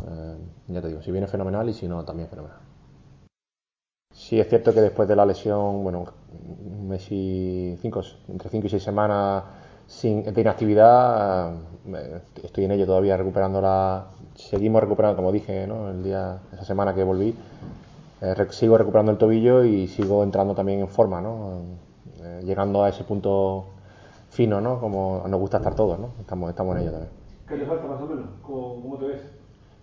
[0.08, 2.58] Eh, ya te digo, si viene fenomenal y si no, también fenomenal.
[4.14, 8.68] Sí, es cierto que después de la lesión, bueno, un mes y cinco, entre 5
[8.68, 9.44] y 6 semanas
[9.88, 11.54] sin, de inactividad,
[11.88, 14.08] eh, estoy en ello todavía recuperando la.
[14.36, 15.90] Seguimos recuperando, como dije, ¿no?
[15.90, 17.36] El día, esa semana que volví,
[18.22, 21.62] eh, sigo recuperando el tobillo y sigo entrando también en forma, ¿no?
[22.44, 23.66] Llegando a ese punto
[24.30, 24.80] fino, ¿no?
[24.80, 26.12] Como nos gusta estar todos, ¿no?
[26.20, 27.19] Estamos, estamos en ello también.
[27.50, 28.30] ¿Qué te falta más o menos?
[28.44, 29.22] ¿Cómo, te ves?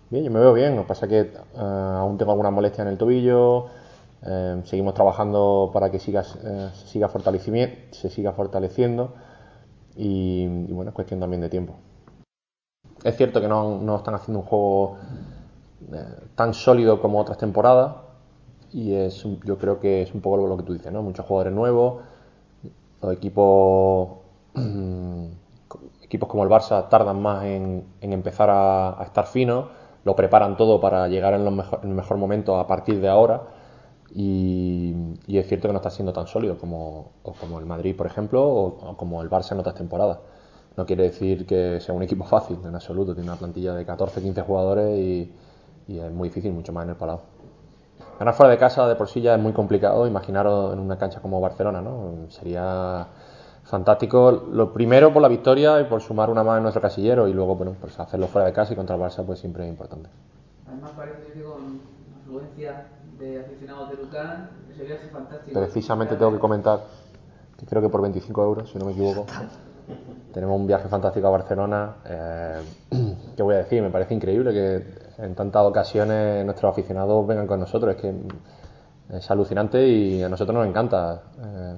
[0.09, 2.83] Bien, yo me veo bien, lo que pasa es que eh, aún tengo alguna molestia
[2.83, 3.65] en el tobillo,
[4.25, 7.09] eh, seguimos trabajando para que siga, eh, se, siga
[7.91, 9.13] se siga fortaleciendo
[9.97, 11.73] y, y bueno, es cuestión también de tiempo.
[13.03, 14.97] Es cierto que no, no están haciendo un juego
[15.91, 17.97] eh, tan sólido como otras temporadas
[18.71, 21.01] y es yo creo que es un poco lo que tú dices, ¿no?
[21.01, 22.01] Muchos jugadores nuevos,
[23.01, 24.19] los equipos
[26.07, 29.65] equipos como el Barça tardan más en, empezar a, estar finos,
[30.03, 33.09] lo preparan todo para llegar en, los mejor, en el mejor momento a partir de
[33.09, 33.43] ahora
[34.13, 34.95] y,
[35.27, 37.11] es cierto que no está siendo tan sólido como,
[37.59, 40.19] el Madrid, por ejemplo, o, como el Barça en otras temporadas.
[40.77, 43.13] No quiere decir que sea un equipo fácil, en absoluto.
[43.13, 45.33] Tiene una plantilla de 14, 15 jugadores y,
[45.87, 47.19] y es muy difícil, mucho más en el Palau.
[48.19, 51.19] Ganar fuera de casa de por sí ya es muy complicado, imaginaros en una cancha
[51.19, 52.29] como Barcelona, ¿no?
[52.29, 53.07] Sería
[53.67, 57.33] fantástico, lo primero por la victoria y por sumar una más en nuestro casillero y
[57.33, 60.09] luego, bueno, pues hacerlo fuera de casa y contra el Barça pues siempre es importante.
[60.67, 61.81] Además parece ser que con
[62.21, 62.87] afluencia
[63.19, 65.59] de aficionados de Lucán, ese viaje fantástico.
[65.59, 66.79] Precisamente tengo que comentar
[67.57, 69.25] que creo que por 25 euros, si no me equivoco,
[70.33, 71.95] tenemos un viaje fantástico a Barcelona.
[72.05, 72.61] Eh,
[73.35, 73.81] ¿Qué voy a decir?
[73.81, 77.95] Me parece increíble que en tantas ocasiones nuestros aficionados vengan con nosotros.
[77.95, 78.13] Es que
[79.13, 81.75] es alucinante y a nosotros nos encanta eh,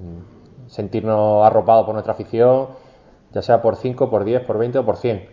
[0.69, 2.67] sentirnos arropados por nuestra afición,
[3.33, 5.27] ya sea por 5, por 10, por 20 o por 100.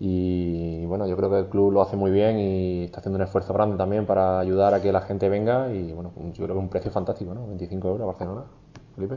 [0.00, 3.22] Y bueno, yo creo que el club lo hace muy bien y está haciendo un
[3.22, 5.72] esfuerzo grande también para ayudar a que la gente venga.
[5.72, 7.46] Y bueno, yo creo que es un precio fantástico, ¿no?
[7.48, 8.42] 25 euros a Barcelona.
[8.94, 9.16] Felipe.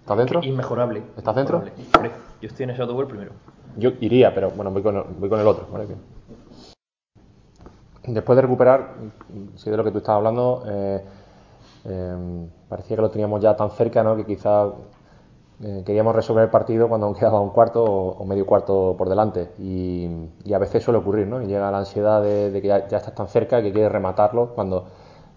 [0.00, 0.42] ¿Estás dentro?
[0.42, 1.02] Inmejorable.
[1.16, 1.62] ¿Estás dentro?
[1.76, 2.10] Inmejorable.
[2.42, 3.32] Yo estoy en ese autobús primero.
[3.76, 5.66] Yo iría, pero bueno, voy con el, voy con el otro.
[5.72, 5.86] ¿vale?
[8.04, 8.94] Después de recuperar,
[9.56, 11.02] si de lo que tú estabas hablando, eh,
[11.88, 14.16] eh, parecía que lo teníamos ya tan cerca, ¿no?
[14.16, 14.72] Que quizás
[15.62, 19.08] eh, queríamos resolver el partido cuando aún quedaba un cuarto o, o medio cuarto por
[19.08, 19.52] delante.
[19.58, 20.08] Y,
[20.44, 21.42] y, a veces suele ocurrir, ¿no?
[21.42, 24.54] Y llega la ansiedad de, de que ya, ya, estás tan cerca que quieres rematarlo
[24.54, 24.86] cuando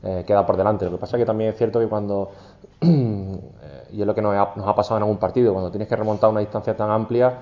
[0.03, 0.85] eh, queda por delante.
[0.85, 2.31] Lo que pasa es que también es cierto que cuando,
[2.81, 5.95] y es lo que nos ha, nos ha, pasado en algún partido, cuando tienes que
[5.95, 7.39] remontar una distancia tan amplia,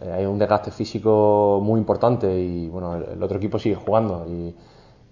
[0.00, 4.26] eh, hay un desgaste físico muy importante y bueno, el, el otro equipo sigue jugando.
[4.28, 4.54] Y,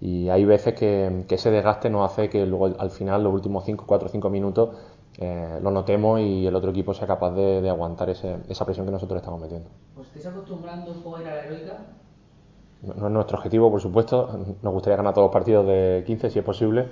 [0.01, 3.63] y hay veces que, que, ese desgaste nos hace que luego al final, los últimos
[3.63, 4.75] 5, 4, 5 minutos,
[5.19, 8.87] eh, lo notemos y el otro equipo sea capaz de, de aguantar ese, esa presión
[8.87, 9.69] que nosotros estamos metiendo.
[9.95, 11.77] ¿Os estáis acostumbrando un poco a ir a la heroica?
[12.81, 14.27] No, no, es nuestro objetivo, por supuesto.
[14.63, 16.87] Nos gustaría ganar todos los partidos de 15 si es posible.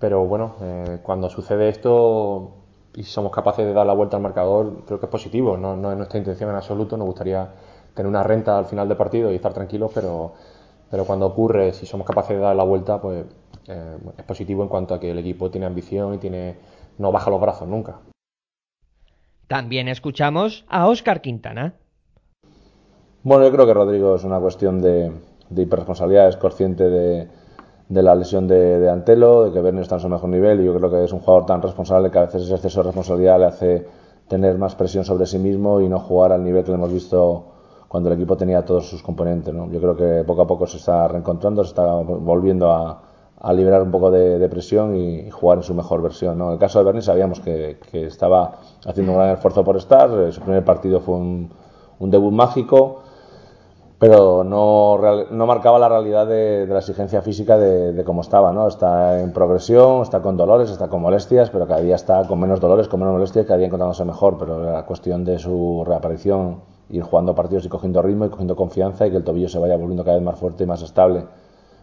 [0.00, 2.56] Pero bueno, eh, cuando sucede esto
[2.94, 5.56] y somos capaces de dar la vuelta al marcador, creo que es positivo.
[5.56, 6.96] No, no es nuestra intención en absoluto.
[6.96, 7.48] Nos gustaría
[7.94, 10.32] tener una renta al final del partido y estar tranquilos, pero
[10.92, 13.24] pero cuando ocurre, si somos capaces de dar la vuelta, pues
[13.66, 16.56] eh, es positivo en cuanto a que el equipo tiene ambición y tiene
[16.98, 17.96] no baja los brazos nunca.
[19.48, 21.76] También escuchamos a Óscar Quintana.
[23.22, 25.10] Bueno, yo creo que Rodrigo es una cuestión de,
[25.48, 27.26] de hiperresponsabilidad, es consciente de,
[27.88, 30.66] de la lesión de, de, Antelo, de que Werner está en su mejor nivel y
[30.66, 33.38] yo creo que es un jugador tan responsable que a veces ese exceso de responsabilidad
[33.38, 33.86] le hace
[34.28, 37.51] tener más presión sobre sí mismo y no jugar al nivel que le hemos visto
[37.92, 39.52] cuando el equipo tenía todos sus componentes.
[39.52, 39.70] ¿no?
[39.70, 43.02] Yo creo que poco a poco se está reencontrando, se está volviendo a,
[43.38, 46.38] a liberar un poco de, de, presión y jugar en su mejor versión.
[46.38, 46.46] ¿no?
[46.46, 48.52] En el caso de Bernie sabíamos que, que, estaba
[48.86, 51.50] haciendo un gran esfuerzo por estar, su primer partido fue un,
[51.98, 53.00] un debut mágico,
[53.98, 54.98] pero no,
[55.30, 58.52] no, marcaba la realidad de, de la exigencia física de, de, cómo estaba.
[58.52, 58.68] ¿no?
[58.68, 62.58] Está en progresión, está con dolores, está con molestias, pero cada día está con menos
[62.58, 67.02] dolores, con menos molestias, cada día encontrándose mejor, pero la cuestión de su reaparición ir
[67.02, 70.04] jugando partidos y cogiendo ritmo y cogiendo confianza y que el tobillo se vaya volviendo
[70.04, 71.24] cada vez más fuerte y más estable.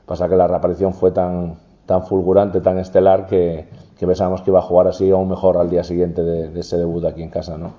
[0.05, 1.55] Pasa que la reaparición fue tan,
[1.85, 5.69] tan fulgurante, tan estelar, que, que pensábamos que iba a jugar así aún mejor al
[5.69, 7.73] día siguiente de, de ese debut aquí en casa, ¿no?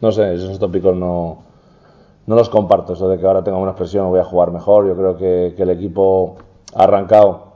[0.00, 1.38] No sé, esos tópicos no,
[2.26, 4.88] no los comparto, eso de que ahora tenga una expresión voy a jugar mejor.
[4.88, 6.36] Yo creo que, que el equipo
[6.74, 7.52] ha arrancado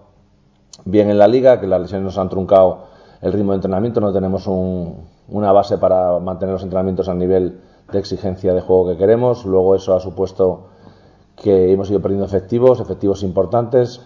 [0.85, 2.85] bien en la liga, que las lesiones nos han truncado
[3.23, 7.61] el ritmo de entrenamiento, no tenemos un, una base para mantener los entrenamientos al nivel
[7.93, 9.45] de exigencia de juego que queremos.
[9.45, 10.69] Luego eso ha supuesto
[11.37, 14.01] que hemos ido perdiendo efectivos, efectivos importantes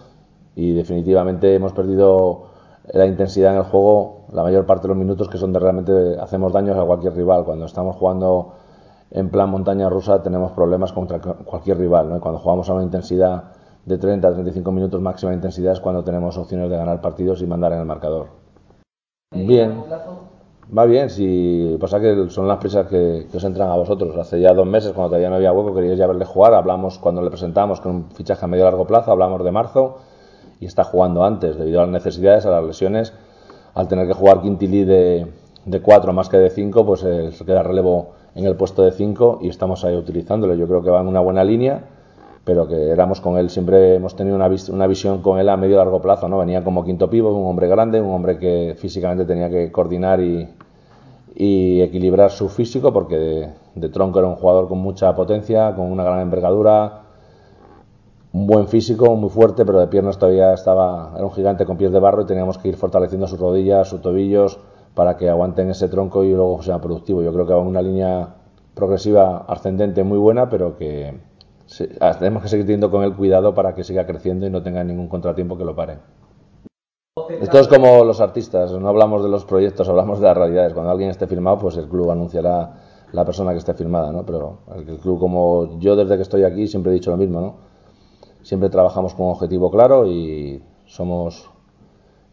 [0.55, 2.51] y definitivamente hemos perdido
[2.93, 6.17] la intensidad en el juego la mayor parte de los minutos que son de realmente
[6.19, 7.45] hacemos daños a cualquier rival.
[7.45, 8.53] Cuando estamos jugando
[9.11, 12.09] en plan montaña rusa tenemos problemas contra cualquier rival.
[12.09, 12.19] ¿no?
[12.19, 13.43] Cuando jugamos a una intensidad
[13.85, 17.47] de 30 a 35 minutos máxima intensidad es cuando tenemos opciones de ganar partidos y
[17.47, 18.27] mandar en el marcador.
[19.33, 19.83] Bien.
[20.77, 24.15] Va bien, si pasa que son las prisas que, que, os entran a vosotros.
[24.17, 26.53] Hace ya dos meses, cuando todavía no había hueco, queríais ya verle jugar.
[26.53, 29.97] Hablamos cuando le presentamos con un fichaje a medio largo plazo, hablamos de marzo
[30.61, 33.13] y está jugando antes, debido a las necesidades, a las lesiones.
[33.73, 35.27] Al tener que jugar Quintili de,
[35.65, 38.91] de cuatro más que de cinco, pues eh, se queda relevo en el puesto de
[38.91, 40.53] cinco y estamos ahí utilizándolo.
[40.55, 41.83] Yo creo que va en una buena línea,
[42.43, 45.57] pero que éramos con él, siempre hemos tenido una, vis una visión con él a
[45.57, 46.27] medio largo plazo.
[46.27, 46.39] ¿no?
[46.39, 51.81] Venía como quinto pivo, un hombre grande, un hombre que físicamente tenía que coordinar y
[51.81, 56.03] equilibrar su físico porque de, de, tronco era un jugador con mucha potencia, con una
[56.03, 57.03] gran envergadura,
[58.33, 61.91] un buen físico, muy fuerte, pero de piernas todavía estaba, era un gigante con pies
[61.91, 64.59] de barro y teníamos que ir fortaleciendo sus rodillas, sus tobillos
[64.93, 67.21] para que aguanten ese tronco y luego sea productivo.
[67.21, 68.35] Yo creo que va en una línea
[68.73, 71.13] progresiva ascendente muy buena, pero que
[71.71, 71.87] se,
[72.19, 75.07] tenemos que seguir teniendo con él cuidado para que siga creciendo y no tenga ningún
[75.07, 75.99] contratiempo que lo pare.
[77.39, 80.73] Esto es como los artistas, no hablamos de los proyectos, hablamos de las realidades.
[80.73, 82.73] Cuando alguien esté firmado, pues el club anunciará
[83.13, 84.25] la persona que esté firmada, ¿no?
[84.25, 87.55] Pero el club, como yo desde que estoy aquí, siempre he dicho lo mismo, ¿no?
[88.41, 91.49] Siempre trabajamos con un objetivo claro y somos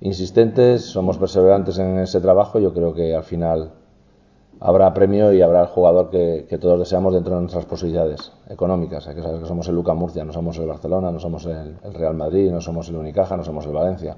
[0.00, 2.58] insistentes, somos perseverantes en ese trabajo.
[2.58, 3.70] Yo creo que al final
[4.60, 9.06] habrá premio y habrá el jugador que, todos deseamos dentro de nuestras posibilidades económicas.
[9.08, 11.76] Hay que saber que somos el Luca Murcia, no somos el Barcelona, no somos el,
[11.94, 14.16] Real Madrid, no somos el Unicaja, no somos el Valencia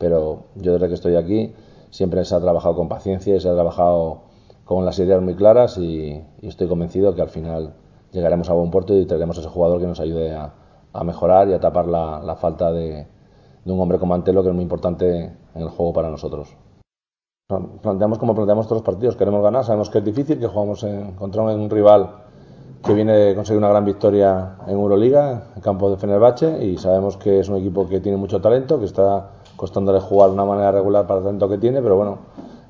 [0.00, 1.52] pero yo desde que estoy aquí
[1.90, 4.22] siempre se ha trabajado con paciencia y se ha trabajado
[4.64, 7.74] con las ideas muy claras y, estoy convencido que al final
[8.10, 10.54] llegaremos a buen puerto y traeremos a ese jugador que nos ayude a,
[11.04, 13.06] mejorar y a tapar la, la falta de,
[13.64, 16.56] de, un hombre como Antelo, que es muy importante en el juego para nosotros.
[17.82, 21.12] Planteamos como planteamos todos los partidos, queremos ganar, sabemos que es difícil, que jugamos en,
[21.12, 22.10] contra un rival
[22.84, 27.16] que viene de conseguir una gran victoria en Euroliga, en campo de Fenerbahce, y sabemos
[27.16, 30.72] que es un equipo que tiene mucho talento, que está costándole jugar de una manera
[30.72, 32.18] regular para el talento que tiene, pero bueno,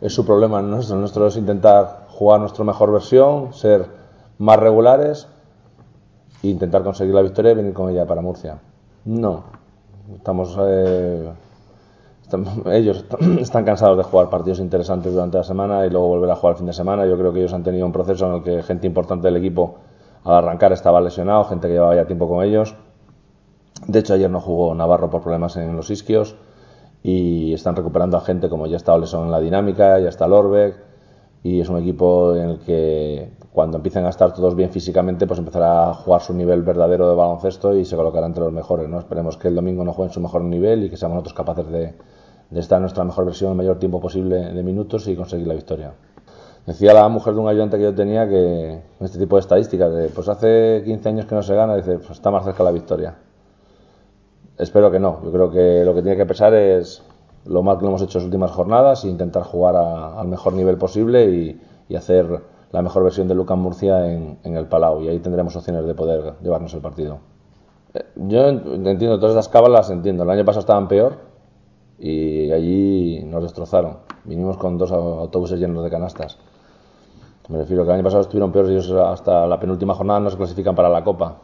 [0.01, 1.27] es su problema nuestro.
[1.27, 3.87] Es intentar jugar nuestra mejor versión, ser
[4.39, 5.29] más regulares
[6.43, 8.59] e intentar conseguir la victoria y venir con ella para Murcia.
[9.05, 9.45] No,
[10.17, 10.57] estamos.
[10.61, 11.31] Eh,
[12.67, 13.05] ellos
[13.41, 16.59] están cansados de jugar partidos interesantes durante la semana y luego volver a jugar el
[16.59, 17.07] fin de semana.
[17.07, 19.77] Yo creo que ellos han tenido un proceso en el que gente importante del equipo
[20.25, 22.75] al arrancar estaba lesionado, gente que llevaba ya tiempo con ellos.
[23.87, 26.37] De hecho, ayer no jugó Navarro por problemas en los isquios
[27.03, 30.77] y están recuperando a gente como ya está Oleson en la dinámica, ya está Lorbeck
[31.43, 35.39] y es un equipo en el que cuando empiecen a estar todos bien físicamente pues
[35.39, 38.89] empezará a jugar su nivel verdadero de baloncesto y se colocará entre los mejores.
[38.89, 38.99] ¿no?
[38.99, 41.95] Esperemos que el domingo no jueguen su mejor nivel y que seamos nosotros capaces de,
[42.51, 45.55] de estar en nuestra mejor versión el mayor tiempo posible de minutos y conseguir la
[45.55, 45.93] victoria.
[46.67, 50.29] Decía la mujer de un ayudante que yo tenía que este tipo de estadísticas, pues
[50.29, 53.15] hace 15 años que no se gana, dice, pues está más cerca la victoria.
[54.59, 55.21] Espero que no.
[55.25, 57.03] Yo creo que lo que tiene que pesar es
[57.47, 60.53] lo mal que lo hemos hecho en las últimas jornadas e intentar jugar al mejor
[60.53, 62.41] nivel posible y, hacer
[62.71, 65.03] la mejor versión de Lucan Murcia en, en, el Palau.
[65.03, 67.19] Y ahí tendremos opciones de poder llevarnos el partido.
[67.95, 70.23] Eh, yo entiendo todas estas cábalas, entiendo.
[70.23, 71.30] El año pasado estaban peor
[72.01, 73.99] y allí nos destrozaron.
[74.25, 76.39] Vinimos con dos autobuses llenos de canastas.
[77.49, 80.37] Me refiero que el año pasado estuvieron peores ellos hasta la penúltima jornada no se
[80.37, 81.39] clasifican para la Copa.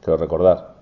[0.00, 0.72] Quiero recordar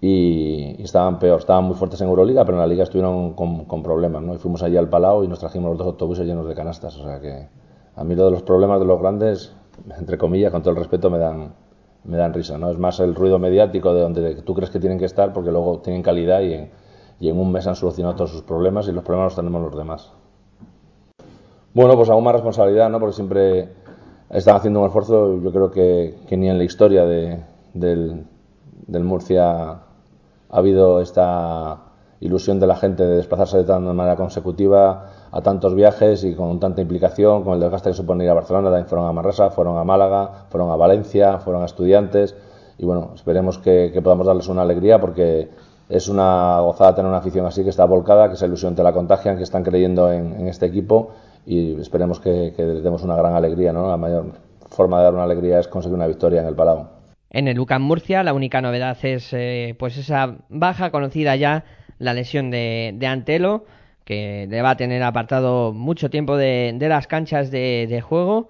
[0.00, 3.64] y, y, estaban peor, estaban muy fuertes en Euroliga, pero en la Liga estuvieron con,
[3.64, 4.34] con, problemas, ¿no?
[4.34, 7.04] Y fuimos allí al Palau y nos trajimos los dos autobuses llenos de canastas, o
[7.04, 7.48] sea que
[7.96, 9.52] a mí lo de los problemas de los grandes,
[9.98, 11.52] entre comillas, con todo el respeto, me dan,
[12.04, 12.70] me dan risa, ¿no?
[12.70, 15.80] Es más el ruido mediático de donde tú crees que tienen que estar, porque luego
[15.80, 16.70] tienen calidad y en,
[17.20, 19.76] y en un mes han solucionado todos sus problemas y los problemas los tenemos los
[19.76, 20.12] demás.
[21.74, 22.98] Bueno, pues aún más responsabilidad, ¿no?
[22.98, 23.68] Porque siempre
[24.30, 27.40] están haciendo un esfuerzo, yo creo que, ni en la historia de,
[27.74, 28.24] del,
[29.04, 29.80] Murcia ha
[30.50, 31.84] habido esta
[32.20, 36.58] ilusión de la gente de desplazarse de tal manera consecutiva a tantos viajes y con
[36.58, 39.76] tanta implicación, con el desgaste que supone ir a Barcelona, también fueron a Marrasa, fueron
[39.78, 42.34] a Málaga, fueron a Valencia, fueron a estudiantes
[42.76, 45.50] y bueno, esperemos que podamos darles una alegría porque
[45.88, 48.92] es una gozada tener una afición así que está volcada, que esa ilusión te la
[48.92, 51.12] contagian, que están creyendo en, este equipo
[51.46, 53.88] y esperemos que, les demos una gran alegría, ¿no?
[53.88, 54.32] La mayor
[54.68, 56.88] forma de dar una alegría es conseguir una victoria en el Palau.
[57.30, 61.64] En el UCAM Murcia la única novedad es eh, pues esa baja conocida ya,
[61.98, 63.64] la lesión de, de, Antelo,
[64.04, 68.48] que le va a tener apartado mucho tiempo de, de las canchas de, de, juego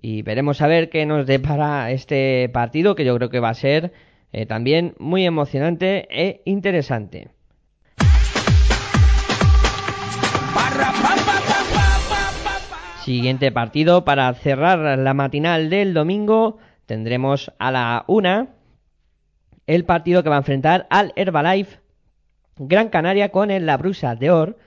[0.00, 3.54] y veremos a ver qué nos depara este partido que yo creo que va a
[3.54, 3.92] ser
[4.32, 7.28] eh, también muy emocionante e interesante.
[13.04, 18.48] Siguiente partido para cerrar la matinal del domingo tendremos a la una
[19.66, 21.78] el partido que va a enfrentar al Herbalife
[22.62, 24.58] Gran Canaria con el La Brusa de Or,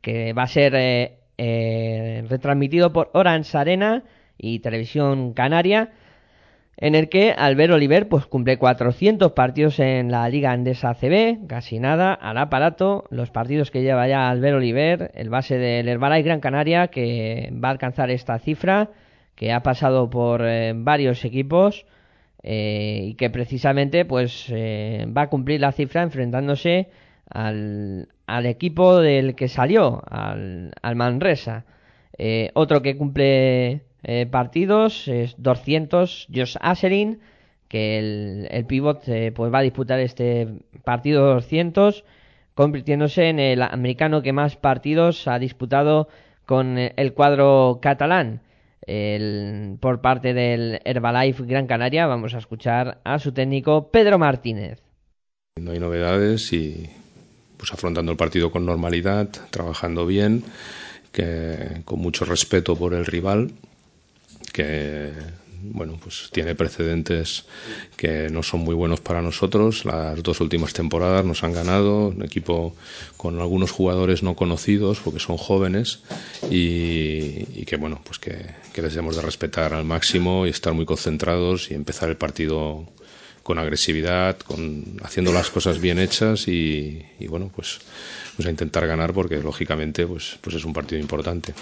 [0.00, 4.04] que va a ser eh, eh, retransmitido por Orange Arena
[4.38, 5.92] y Televisión Canaria,
[6.80, 11.80] en el que Albert Oliver pues cumple 400 partidos en la Liga Andesa CB, casi
[11.80, 16.40] nada, al aparato, los partidos que lleva ya Albert Oliver, el base del Herbalife Gran
[16.40, 18.90] Canaria, que va a alcanzar esta cifra,
[19.34, 21.84] que ha pasado por eh, varios equipos
[22.44, 26.88] eh, y que precisamente pues eh, va a cumplir la cifra enfrentándose
[27.28, 31.64] al, al equipo del que salió, al, al Manresa.
[32.16, 37.20] Eh, otro que cumple eh, partidos es 200, Josh Asselin,
[37.68, 40.48] que el, el pivot pues va a disputar este
[40.84, 42.04] partido 200,
[42.54, 46.08] convirtiéndose en el americano que más partidos ha disputado
[46.46, 48.40] con el cuadro catalán
[49.80, 52.06] por parte del Herbalife Gran Canaria.
[52.06, 54.80] Vamos a escuchar a su técnico Pedro Martínez.
[55.60, 56.88] No hay novedades y
[57.58, 60.44] pues afrontando el partido con normalidad, trabajando bien,
[61.12, 63.50] que con mucho respeto por el rival,
[64.50, 65.12] que
[65.60, 67.44] bueno, pues tiene precedentes
[67.96, 69.84] que no son muy buenos para nosotros.
[69.84, 72.74] Las dos últimas temporadas nos han ganado, un equipo
[73.16, 76.00] con algunos jugadores no conocidos porque son jóvenes
[76.50, 80.86] y, que bueno, pues que, que, les debemos de respetar al máximo y estar muy
[80.86, 82.86] concentrados y empezar el partido
[83.42, 87.80] con agresividad, con haciendo las cosas bien hechas y, y bueno, pues,
[88.36, 91.54] pues a intentar ganar porque lógicamente pues, pues es un partido importante.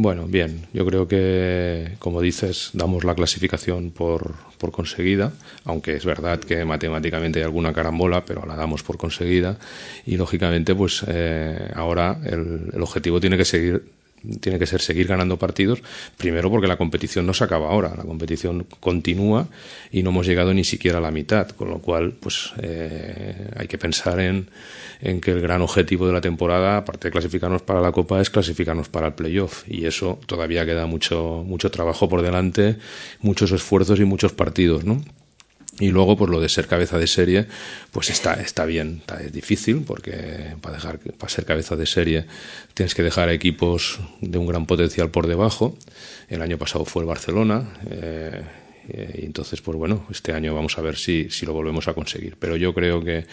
[0.00, 5.32] Bueno, bien, yo creo que, como dices, damos la clasificación por, por conseguida,
[5.64, 9.58] aunque es verdad que matemáticamente hay alguna carambola, pero la damos por conseguida.
[10.06, 13.90] Y, lógicamente, pues eh, ahora el, el objetivo tiene que seguir
[14.40, 15.82] tiene que ser seguir ganando partidos,
[16.16, 19.48] primero porque la competición no se acaba ahora, la competición continúa
[19.90, 23.68] y no hemos llegado ni siquiera a la mitad, con lo cual pues eh, hay
[23.68, 24.50] que pensar en,
[25.00, 28.30] en, que el gran objetivo de la temporada, aparte de clasificarnos para la Copa, es
[28.30, 32.76] clasificarnos para el playoff y eso todavía queda mucho, mucho trabajo por delante,
[33.20, 35.02] muchos esfuerzos y muchos partidos, ¿no?
[35.80, 37.46] Y luego, pues lo de ser cabeza de serie,
[37.92, 42.24] pues está, está bien, está, es difícil, porque para, dejar, para ser cabeza de serie
[42.74, 45.76] tienes que dejar a equipos de un gran potencial por debajo.
[46.28, 48.42] El año pasado fue el Barcelona, eh,
[48.88, 52.36] y entonces, pues bueno, este año vamos a ver si, si lo volvemos a conseguir.
[52.38, 53.26] Pero yo creo que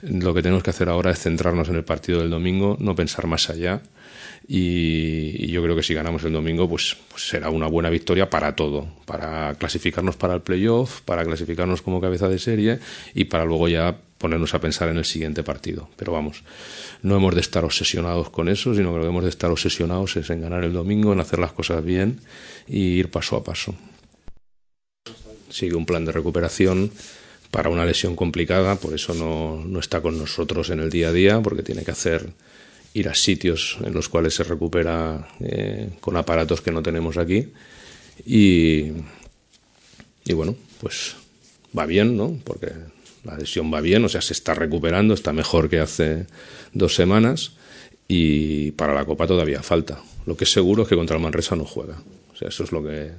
[0.00, 3.26] lo que tenemos que hacer ahora es centrarnos en el partido del domingo, no pensar
[3.26, 3.82] más allá
[4.48, 8.56] y, yo creo que si ganamos el domingo pues, pues, será una buena victoria para
[8.56, 12.78] todo, para clasificarnos para el playoff, para clasificarnos como cabeza de serie
[13.14, 15.88] y para luego ya ponernos a pensar en el siguiente partido.
[15.96, 16.42] Pero vamos,
[17.02, 20.16] no hemos de estar obsesionados con eso, sino que lo que hemos de estar obsesionados
[20.16, 22.20] es en ganar el domingo, en hacer las cosas bien
[22.66, 23.74] y ir paso a paso.
[25.50, 26.90] Sigue un plan de recuperación
[27.50, 31.12] para una lesión complicada, por eso no, no está con nosotros en el día a
[31.12, 32.32] día, porque tiene que hacer
[32.94, 37.48] ir a sitios en los cuales se recupera eh, con aparatos que no tenemos aquí.
[38.26, 38.92] Y,
[40.24, 41.16] y bueno, pues
[41.76, 42.38] va bien, ¿no?
[42.44, 42.72] Porque
[43.24, 46.26] la lesión va bien, o sea, se está recuperando, está mejor que hace
[46.72, 47.52] dos semanas
[48.08, 50.02] y para la Copa todavía falta.
[50.26, 52.02] Lo que es seguro es que contra el Manresa no juega.
[52.32, 53.10] O sea, eso es lo que...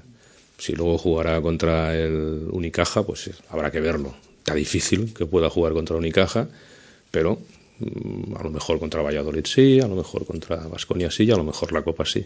[0.57, 4.15] Si luego jugará contra el Unicaja, pues habrá que verlo.
[4.37, 6.47] Está difícil que pueda jugar contra Unicaja,
[7.11, 7.39] pero
[7.79, 11.43] a lo mejor contra Valladolid sí, a lo mejor contra Vasconia sí, y a lo
[11.43, 12.25] mejor la Copa sí.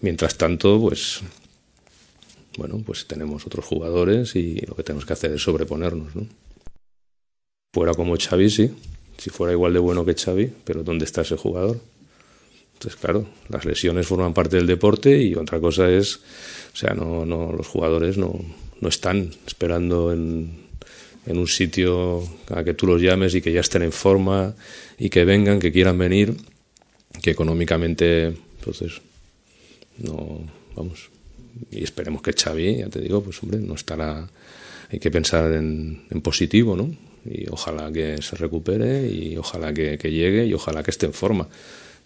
[0.00, 1.20] Mientras tanto, pues
[2.58, 6.26] bueno, pues tenemos otros jugadores y lo que tenemos que hacer es sobreponernos, ¿no?
[7.72, 8.70] Fuera como Xavi, sí,
[9.16, 11.80] si fuera igual de bueno que Xavi, pero ¿dónde está ese jugador?
[12.74, 17.24] Entonces, claro, las lesiones forman parte del deporte y otra cosa es, o sea, no,
[17.24, 18.38] no los jugadores no,
[18.80, 20.66] no están esperando en,
[21.26, 24.54] en un sitio a que tú los llames y que ya estén en forma
[24.98, 26.36] y que vengan, que quieran venir,
[27.22, 28.26] que económicamente,
[28.58, 29.00] entonces,
[29.98, 30.40] no,
[30.74, 31.10] vamos,
[31.70, 34.28] y esperemos que Xavi, ya te digo, pues hombre, no estará,
[34.90, 36.94] hay que pensar en, en positivo, ¿no?
[37.24, 41.48] Y ojalá que se recupere y ojalá que llegue y ojalá que esté en forma.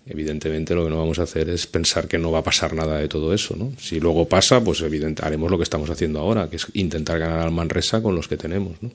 [0.08, 2.98] Evidentemente lo que no vamos a hacer es pensar que no va a pasar nada
[2.98, 3.72] de todo eso, ¿no?
[3.76, 7.50] Si luego pasa, pues haremos lo que estamos haciendo ahora, que es intentar ganar al
[7.50, 8.92] Manresa con los que tenemos, ¿no?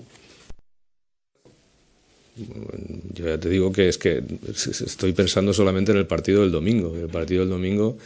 [3.13, 6.95] Yo ya te digo que es que estoy pensando solamente en el partido del domingo.
[6.95, 7.97] El partido del domingo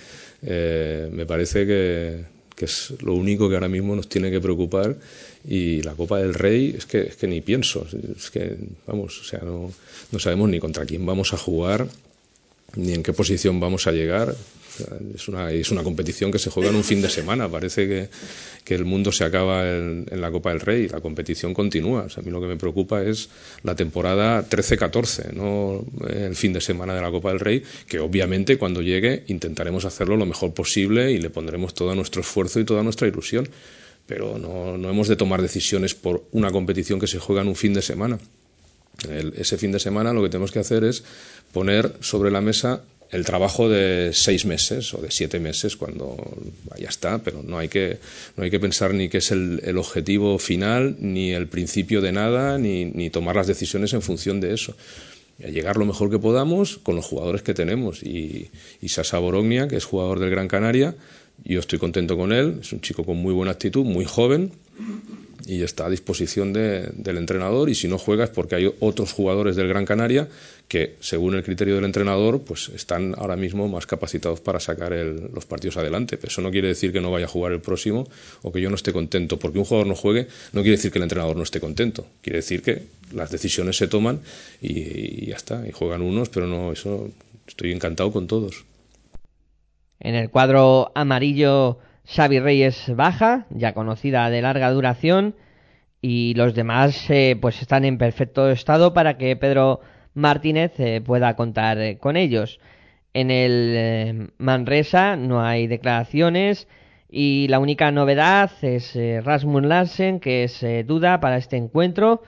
[0.41, 2.25] eh, me parece que,
[2.57, 4.95] es lo único que ahora mismo nos tiene que preocupar
[5.47, 7.85] y la Copa del Rey es que, es que ni pienso.
[8.17, 11.87] Es que, vamos, o sea, no sabemos ni contra quién vamos a jugar
[12.75, 14.35] ni en qué posición vamos a llegar.
[15.15, 17.47] Es una, es una competición que se juega en un fin de semana.
[17.49, 18.09] Parece que,
[18.63, 20.87] que el mundo se acaba en, la Copa del Rey.
[20.89, 22.07] La competición continúa.
[22.13, 23.29] A mí lo que me preocupa es
[23.63, 28.57] la temporada 13-14, no el fin de semana de la Copa del Rey, que obviamente
[28.57, 32.83] cuando llegue intentaremos hacerlo lo mejor posible y le pondremos todo nuestro esfuerzo y toda
[32.83, 33.47] nuestra ilusión.
[34.07, 37.55] Pero no, no hemos de tomar decisiones por una competición que se juega en un
[37.55, 38.19] fin de semana.
[39.09, 41.03] El, ese fin de semana lo que tenemos que hacer es
[41.51, 42.81] poner sobre la mesa
[43.11, 46.17] el trabajo de seis meses o de siete meses cuando
[46.77, 47.99] ya está, pero no hay que,
[48.35, 52.57] no hay que pensar ni que es el, objetivo final, ni el principio de nada,
[52.57, 54.75] ni, ni, tomar las decisiones en función de eso.
[55.43, 58.01] A llegar lo mejor que podamos con los jugadores que tenemos.
[58.03, 58.49] Y,
[58.81, 60.95] y Sasa Borognia, que es jugador del Gran Canaria,
[61.43, 64.51] yo estoy contento con él, es un chico con muy buena actitud, muy joven,
[65.45, 69.13] y está a disposición de, del entrenador y si no juega es porque hay otros
[69.13, 70.27] jugadores del Gran Canaria
[70.67, 75.29] que según el criterio del entrenador pues están ahora mismo más capacitados para sacar el,
[75.33, 76.17] los partidos adelante.
[76.17, 78.07] Pero eso no quiere decir que no vaya a jugar el próximo
[78.41, 79.37] o que yo no esté contento.
[79.37, 82.07] Porque un jugador no juegue no quiere decir que el entrenador no esté contento.
[82.21, 82.83] Quiere decir que
[83.13, 84.21] las decisiones se toman
[84.61, 87.09] y, y ya está y juegan unos pero no eso
[87.47, 88.65] estoy encantado con todos.
[89.99, 95.35] En el cuadro amarillo Xavi Reyes baja, ya conocida de larga duración,
[96.01, 99.79] y los demás eh, pues están en perfecto estado para que Pedro
[100.13, 102.59] Martínez eh, pueda contar eh, con ellos.
[103.13, 106.67] En el Manresa no hay declaraciones
[107.09, 108.93] y la única novedad es
[109.23, 112.23] Rasmus Larsen, que es duda para este encuentro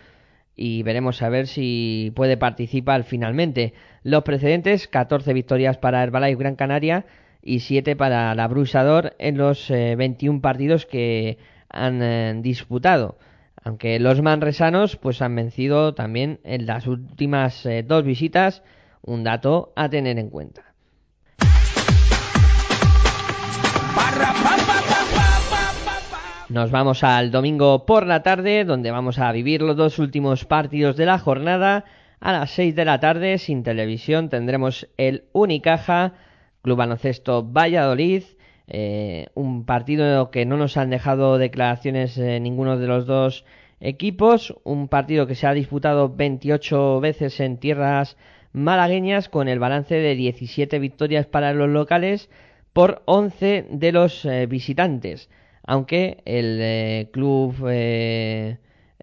[0.55, 3.73] y veremos a ver si puede participar finalmente.
[4.01, 7.05] Los precedentes, 14 victorias para Herbalife Gran Canaria
[7.47, 11.37] y 7 para la Brusador en los 21 partidos que
[11.69, 13.17] han disputado.
[13.63, 18.63] Aunque los manresanos pues han vencido también en las últimas dos visitas,
[19.01, 20.73] un dato a tener en cuenta.
[26.49, 30.95] Nos vamos al domingo por la tarde, donde vamos a vivir los dos últimos partidos
[30.95, 31.83] de la jornada.
[32.19, 36.13] A las 6 de la tarde, sin televisión, tendremos el Unicaja,
[36.68, 38.24] Club Baloncesto Valladolid.
[38.68, 43.45] Eh, un partido que no nos han dejado declaraciones eh, ninguno de los dos
[43.80, 44.53] equipos.
[44.65, 48.18] Un partido que se ha disputado 28 veces en tierras
[48.51, 52.30] malagueñas, con el balance de 17 victorias para los locales
[52.74, 55.30] por 11 de los eh, visitantes
[55.70, 57.55] aunque el club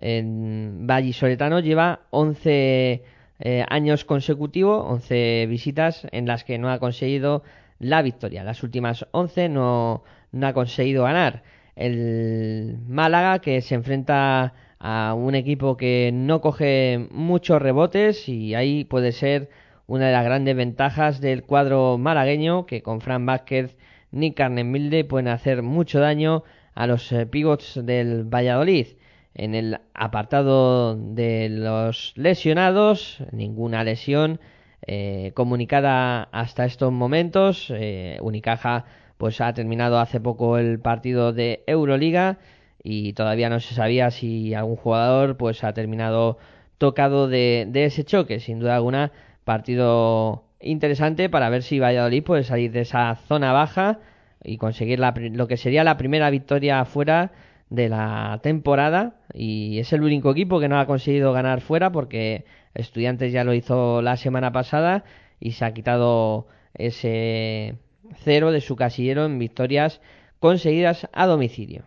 [0.01, 3.03] Vallisoletano lleva 11
[3.45, 7.42] eh, años consecutivos, 11 visitas en las que no ha conseguido
[7.78, 8.42] la victoria.
[8.42, 10.03] Las últimas 11 no,
[10.42, 11.42] ha conseguido ganar.
[11.76, 18.84] El Málaga que se enfrenta a un equipo que no coge muchos rebotes y ahí
[18.84, 19.51] puede ser
[19.86, 23.76] una de las grandes ventajas del cuadro malagueño que con Fran Vázquez
[24.11, 28.86] Nick Carnemilde pueden hacer mucho daño a los eh, pivots del Valladolid.
[29.35, 34.39] En el apartado de los lesionados, ninguna lesión
[34.87, 37.72] eh, comunicada hasta estos momentos.
[37.74, 38.85] Eh, Unicaja
[39.18, 42.39] pues ha terminado hace poco el partido de Euroliga
[42.82, 46.39] y todavía no se sabía si algún jugador pues ha terminado
[46.78, 48.39] tocado de, de ese choque.
[48.39, 49.11] Sin duda alguna,
[49.45, 53.99] partido interesante para ver si Valladolid puede salir de esa zona baja
[54.45, 57.32] y conseguir lo que sería la primera victoria fuera
[57.75, 62.45] de la temporada y es el único equipo que no ha conseguido ganar fuera porque
[62.75, 65.05] Estudiantes ya lo hizo la semana pasada
[65.39, 67.79] y se ha quitado ese
[68.16, 70.01] cero de su casillero en victorias
[70.41, 71.85] conseguidas a domicilio.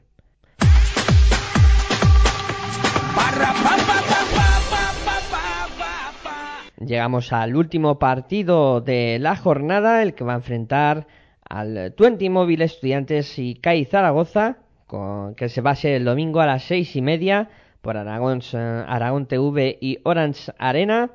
[6.80, 11.08] Llegamos al último partido de la jornada, el que va a enfrentar
[11.44, 16.42] al Twenty Móvil Estudiantes y CAI Zaragoza, con, que se va a ser el domingo
[16.42, 17.50] a las seis y media
[17.82, 21.12] por Aragón, Aragón TV y Orange Arena.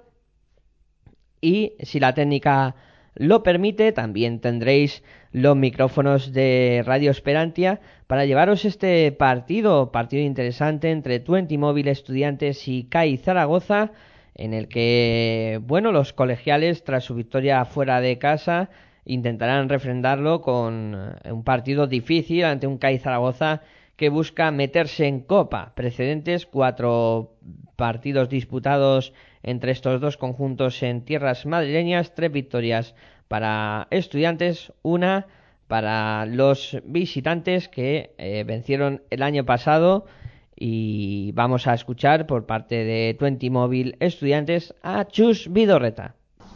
[1.41, 2.77] Y si la técnica
[3.14, 5.03] lo permite, también tendréis
[5.33, 12.68] los micrófonos de Radio Esperantia para llevaros este partido, partido interesante entre Twenty Móvil Estudiantes
[12.68, 13.93] y CAI Zaragoza,
[14.35, 18.70] en el que, bueno, los colegiales, tras su victoria fuera de casa,
[19.05, 23.62] intentarán refrendarlo con eh, un partido difícil ante un CAI Zaragoza
[23.96, 25.72] que busca meterse en copa.
[25.74, 27.36] Precedentes, cuatro
[27.76, 32.94] partidos disputados entre estos dos conjuntos en tierras madrileñas, tres victorias
[33.28, 35.26] para estudiantes, una
[35.66, 40.07] para los visitantes que eh, vencieron el año pasado
[40.55, 46.14] y vamos a escuchar por parte de Twenty Móvil Estudiantes a Chus Vidorreta.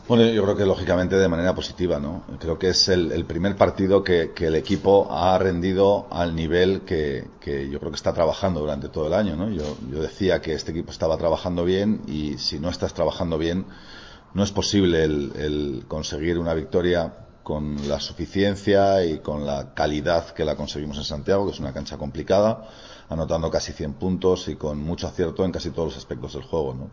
[0.08, 2.22] Bueno, yo creo que lógicamente de manera positiva, ¿no?
[2.38, 7.80] Creo que es el, primer partido que, el equipo ha rendido al nivel que, yo
[7.80, 9.50] creo que está trabajando durante todo el año, ¿no?
[9.50, 9.64] Yo,
[10.00, 13.66] decía que este equipo estaba trabajando bien y si no estás trabajando bien,
[14.32, 20.44] no es posible el, conseguir una victoria con la suficiencia y con la calidad que
[20.44, 22.68] la conseguimos en Santiago, que es una cancha complicada,
[23.08, 26.74] anotando casi 100 puntos y con mucho acierto en casi todos los aspectos del juego,
[26.74, 26.90] ¿no?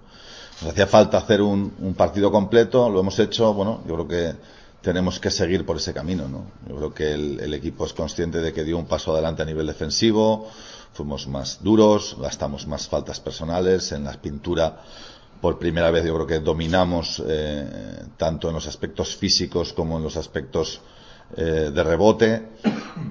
[0.64, 4.36] Nos hacía falta hacer un, partido completo, lo hemos hecho, bueno, yo creo que
[4.80, 6.45] tenemos que seguir por ese camino, ¿no?
[6.70, 9.68] Yo creo que el, equipo es consciente de que dio un paso adelante a nivel
[9.68, 10.47] defensivo,
[10.93, 14.80] fuimos más duros, gastamos más faltas personales, en la pintura
[15.41, 20.03] por primera vez yo creo que dominamos eh, tanto en los aspectos físicos como en
[20.03, 20.80] los aspectos
[21.36, 22.47] eh, de rebote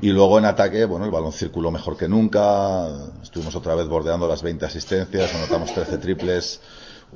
[0.00, 2.88] y luego en ataque, bueno, el balón circuló mejor que nunca,
[3.22, 6.60] estuvimos otra vez bordeando las 20 asistencias, anotamos 13 triples,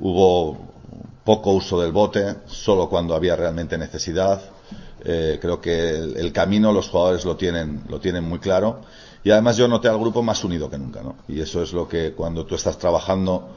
[0.01, 0.59] Hubo
[1.27, 4.41] poco uso del bote, solo cuando había realmente necesidad.
[5.05, 8.81] Eh, creo que el, camino los jugadores lo tienen, lo tienen muy claro.
[9.25, 11.17] Y además yo noté al grupo más unido que nunca, ¿no?
[11.27, 13.49] Y eso es lo que cuando tú estás trabajando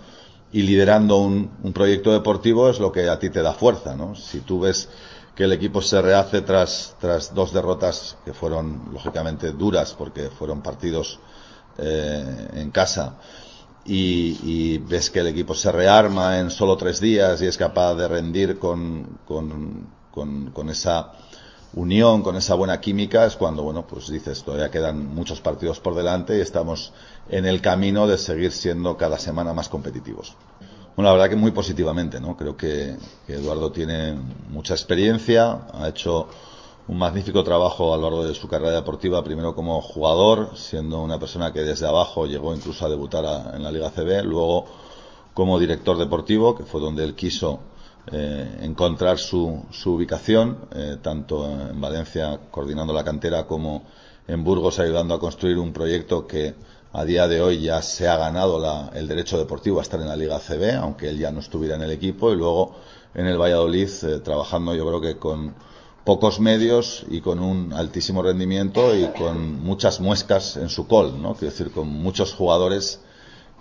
[0.51, 4.15] y liderando un, proyecto deportivo es lo que a ti te da fuerza, ¿no?
[4.15, 4.89] Si tú ves
[5.35, 10.61] que el equipo se rehace tras, tras dos derrotas que fueron lógicamente duras porque fueron
[10.61, 11.19] partidos
[11.77, 13.15] eh, en casa
[13.89, 18.07] y, ves que el equipo se rearma en solo tres días y es capaz de
[18.07, 21.13] rendir con, con, esa
[21.73, 25.95] unión, con esa buena química, es cuando, bueno, pues dices, todavía quedan muchos partidos por
[25.95, 26.93] delante y estamos
[27.29, 30.35] en el camino de seguir siendo cada semana más competitivos.
[30.95, 32.35] Bueno, la verdad que muy positivamente, ¿no?
[32.35, 34.15] Creo que, que Eduardo tiene
[34.49, 36.27] mucha experiencia, ha hecho
[36.89, 41.19] un magnífico trabajo a lo largo de su carrera deportiva, primero como jugador, siendo una
[41.19, 44.65] persona que desde abajo llegó incluso a debutar en la Liga CB, luego
[45.35, 47.59] como director deportivo, que fue donde él quiso
[48.11, 53.83] eh, encontrar su, su ubicación, eh, tanto en Valencia coordinando la cantera como
[54.27, 56.55] en Burgos ayudando a construir un proyecto que
[56.91, 60.07] a día de hoy ya se ha ganado la, el derecho deportivo a estar en
[60.07, 62.77] la Liga CB, aunque él ya no estuviera en el equipo, y luego
[63.13, 65.68] en el Valladolid eh, trabajando yo creo que con
[66.09, 71.35] pocos medios y con un altísimo rendimiento y con muchas muescas en su col, ¿no?
[71.35, 72.99] Quiero decir, con muchos jugadores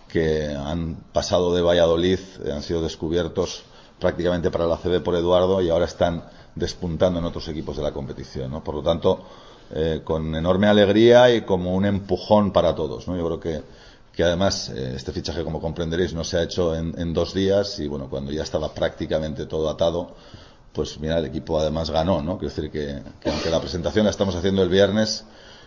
[0.09, 3.65] que han pasado de Valladolid, eh, han sido descubiertos
[4.01, 6.25] prácticamente para la CB por Eduardo y ahora están
[6.55, 8.65] despuntando en otros equipos de la competición, ¿no?
[8.65, 9.27] Por lo tanto,
[9.75, 13.15] eh, con enorme alegría y como un empujón para todos, ¿no?
[13.15, 13.63] Yo creo que,
[14.11, 17.79] que además eh, este fichaje, como comprenderéis, no se ha hecho en, en, dos días
[17.79, 20.15] y bueno, cuando ya estaba prácticamente todo atado,
[20.73, 22.39] pues mira, el equipo además ganó, ¿no?
[22.39, 25.25] Quiero decir que, que aunque la presentación la estamos haciendo el viernes,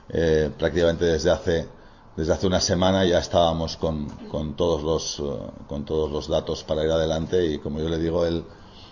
[0.09, 1.67] eh, prácticamente desde hace
[2.15, 6.63] desde hace una semana ya estábamos con, con todos los uh, con todos los datos
[6.63, 8.43] para ir adelante y como yo le digo él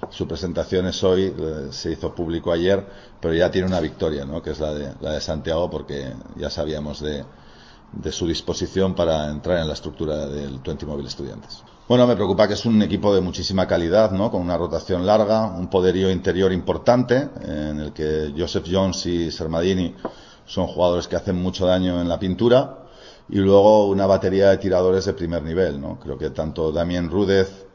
[0.10, 2.88] su presentación es hoy eh, se hizo público ayer
[3.20, 4.42] pero ya tiene una victoria ¿no?
[4.42, 7.26] que es la de la de Santiago porque ya sabíamos de,
[7.92, 11.64] de su disposición para entrar en la estructura del Twenty Móvil Estudiantes.
[11.90, 14.30] Bueno, me preocupa que es un equipo de muchísima calidad, ¿no?
[14.30, 19.96] Con una rotación larga, un poderío interior importante, en el que Joseph Jones y Sermadini
[20.46, 22.86] son jugadores que hacen mucho daño en la pintura,
[23.28, 26.00] y luego una batería de tiradores de primer nivel, ¿no?
[26.00, 27.66] Creo que tanto Damien Rudez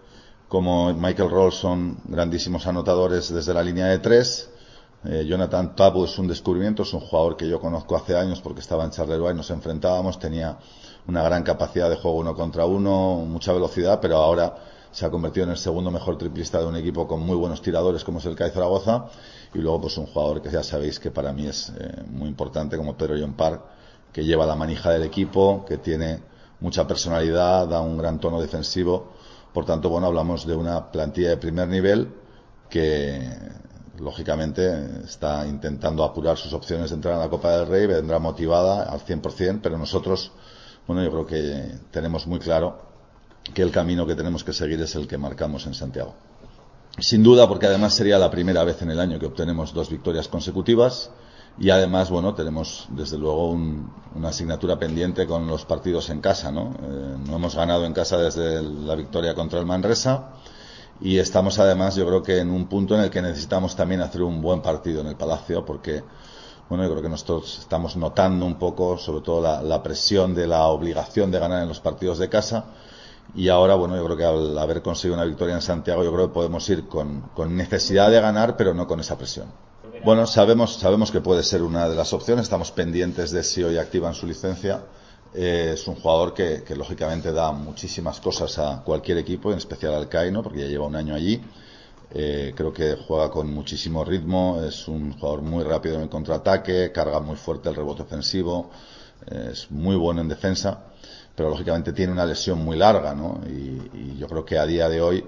[0.47, 4.49] como Michael Roll son grandísimos anotadores desde la línea de tres.
[5.05, 8.61] Eh, Jonathan Tabu es un descubrimiento, es un jugador que yo conozco hace años porque
[8.61, 10.57] estaba en Charleroi, nos enfrentábamos, tenía
[11.07, 14.55] una gran capacidad de juego uno contra uno, mucha velocidad, pero ahora
[14.91, 18.05] se ha convertido en el segundo mejor triplista de un equipo con muy buenos tiradores
[18.05, 19.07] como es el CAI Zaragoza
[19.53, 22.77] y luego pues un jugador que ya sabéis que para mí es eh, muy importante
[22.77, 23.61] como Pedro John Park
[24.15, 26.23] que lleva la manija del equipo, que tiene
[26.61, 29.13] mucha personalidad, da un gran tono defensivo.
[29.53, 32.15] Por tanto, bueno, hablamos de una plantilla de primer nivel
[32.71, 33.29] que,
[33.99, 38.85] lógicamente, está intentando apurar sus opciones de entrar en la Copa del Rey, vendrá motivada
[38.85, 40.31] al 100%, pero nosotros,
[40.87, 42.79] bueno, yo creo que tenemos muy claro
[43.53, 46.15] que el camino que tenemos que seguir es el que marcamos en Santiago.
[46.99, 50.29] Sin duda, porque además sería la primera vez en el año que obtenemos dos victorias
[50.29, 51.11] consecutivas
[51.59, 56.51] y además, bueno, tenemos desde luego un, una asignatura pendiente con los partidos en casa,
[56.53, 56.75] ¿no?
[56.83, 60.35] Eh, no hemos ganado en casa desde la victoria contra el Manresa
[61.01, 64.23] y estamos además, yo creo que en un punto en el que necesitamos también hacer
[64.23, 66.03] un buen partido en el Palacio porque,
[66.69, 70.67] bueno, yo creo que nosotros estamos notando un poco, sobre todo la, presión de la
[70.67, 72.65] obligación de ganar en los partidos de casa
[73.35, 76.29] y ahora, bueno, yo creo que al haber conseguido una victoria en Santiago, yo creo
[76.29, 79.49] que podemos ir con, con necesidad de ganar, pero no con esa presión.
[80.05, 83.79] Bueno, sabemos, sabemos que puede ser una de las opciones, estamos pendientes de si hoy
[83.79, 84.83] activan su licencia.
[85.35, 89.95] Eh, es un jugador que, que, lógicamente da muchísimas cosas a cualquier equipo, en especial
[89.95, 90.43] al CAI, ¿no?
[90.43, 91.43] porque ya lleva un año allí.
[92.15, 96.93] Eh, creo que juega con muchísimo ritmo, es un jugador muy rápido en el contraataque,
[96.93, 98.71] carga muy fuerte el rebote ofensivo,
[99.27, 100.85] eh, es muy bueno en defensa,
[101.35, 103.41] pero lógicamente tiene una lesión muy larga, ¿no?
[103.49, 105.25] Y, y yo creo que a día de hoy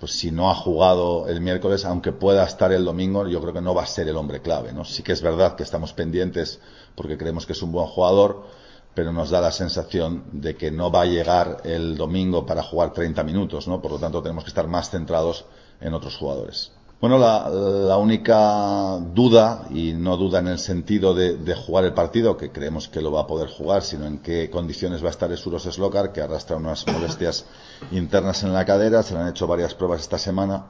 [0.00, 3.60] pues si no ha jugado el miércoles, aunque pueda estar el domingo, yo creo que
[3.60, 4.84] no va a ser el hombre clave, ¿no?
[4.84, 6.58] Sí que es verdad que estamos pendientes
[6.94, 8.46] porque creemos que es un buen jugador,
[8.94, 12.94] pero nos da la sensación de que no va a llegar el domingo para jugar
[12.94, 13.82] 30 minutos, ¿no?
[13.82, 15.44] Por lo tanto, tenemos que estar más centrados
[15.80, 16.72] en otros jugadores.
[17.00, 22.36] Bueno, la, única duda, y no duda en el sentido de, de, jugar el partido,
[22.36, 25.32] que creemos que lo va a poder jugar, sino en qué condiciones va a estar
[25.32, 27.46] Esuros Slokar, que arrastra unas molestias
[27.90, 30.66] internas en la cadera, se le han hecho varias pruebas esta semana.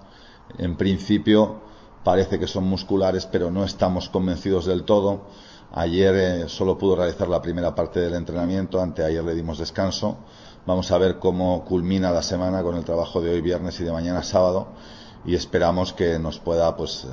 [0.57, 1.63] En principio
[2.05, 5.23] parece que son musculares, pero no estamos convencidos del todo.
[5.73, 10.19] Ayer eh, solo pudo realizar la primera parte del entrenamiento, anteayer le dimos descanso.
[10.65, 13.91] Vamos a ver cómo culmina la semana con el trabajo de hoy viernes y de
[13.91, 14.69] mañana sábado
[15.25, 17.07] y esperamos que nos pueda pues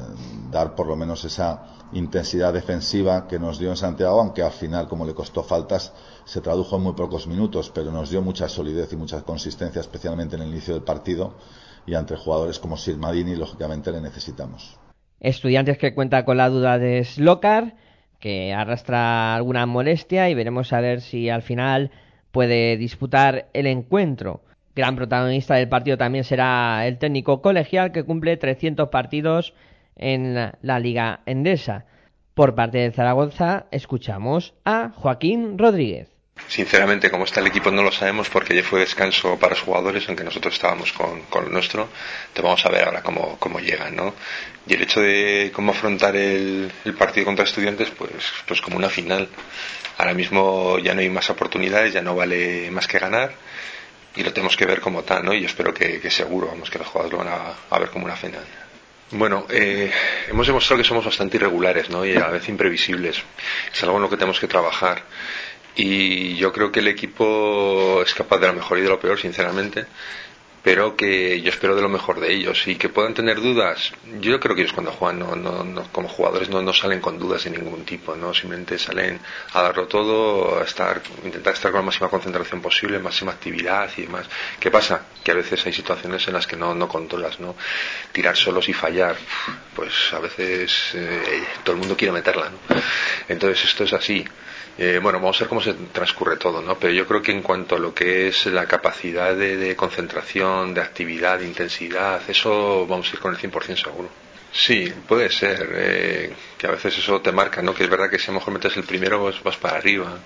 [0.52, 4.88] dar por lo menos esa intensidad defensiva que nos dio en Santiago, aunque al final,
[4.88, 5.94] como le costó faltas,
[6.26, 10.36] se tradujo en muy pocos minutos, pero nos dio mucha solidez y mucha consistencia, especialmente
[10.36, 11.34] en el inicio del partido,
[11.86, 14.78] y ante jugadores como Silmadini, lógicamente le necesitamos.
[15.20, 17.76] Estudiantes que cuenta con la duda de Slokar,
[18.20, 21.92] que arrastra alguna molestia, y veremos a ver si al final
[22.32, 24.42] puede disputar el encuentro.
[24.78, 29.56] Gran protagonista del partido también será el técnico colegial que cumple 300 partidos
[29.96, 31.86] en la, Liga Endesa.
[32.36, 36.10] Por parte de Zaragoza escuchamos a Joaquín Rodríguez.
[36.48, 40.08] Sinceramente, cómo está el equipo no lo sabemos porque ya fue descanso para los jugadores,
[40.10, 41.90] aunque nosotros estábamos con, lo nuestro.
[42.34, 44.14] Te vamos a ver ahora cómo, cómo ¿no?
[44.68, 48.12] Y el hecho de cómo afrontar el, el partido contra estudiantes, pues,
[48.48, 49.28] pues como una final.
[49.98, 53.32] Ahora mismo ya no hay más oportunidades, ya no vale más que ganar
[54.18, 55.34] y lo tenemos que ver como tal, ¿no?
[55.34, 58.06] Y yo espero que, seguro, vamos, que los jugadores lo van a, a ver como
[58.06, 58.44] una final.
[59.12, 59.90] Bueno, eh,
[60.28, 62.06] hemos demostrado que somos bastante irregulares, ¿no?
[62.06, 63.22] Y a vez imprevisibles.
[63.72, 65.04] Es algo en lo que tenemos que trabajar.
[65.76, 69.20] Y yo creo que el equipo es capaz de lo mejor y de lo peor,
[69.20, 69.86] sinceramente.
[70.68, 73.94] Pero que yo espero de lo mejor de ellos y que puedan tener dudas.
[74.20, 77.18] Yo creo que ellos cuando juegan, no, no, no, como jugadores, no, no salen con
[77.18, 78.34] dudas de ningún tipo, ¿no?
[78.34, 79.18] Simplemente salen
[79.54, 84.02] a darlo todo, a estar, intentar estar con la máxima concentración posible, máxima actividad y
[84.02, 84.28] demás.
[84.60, 85.06] ¿Qué pasa?
[85.24, 87.56] Que a veces hay situaciones en las que no, no controlas, ¿no?
[88.12, 89.16] Tirar solos y fallar,
[89.74, 92.60] pues a veces eh, todo el mundo quiere meterla, ¿no?
[93.30, 94.26] Entonces esto es así.
[94.78, 96.78] Eh, bueno, vamos a ver cómo se transcurre todo, ¿no?
[96.78, 100.74] Pero yo creo que en cuanto a lo que es la capacidad de, de concentración,
[100.74, 104.10] de actividad, de intensidad, eso vamos a ir con el 100% seguro.
[104.52, 107.74] Sí, puede ser, eh, que a veces eso te marca, ¿no?
[107.74, 110.18] Que es verdad que si a lo mejor metes el primero vas, vas para arriba.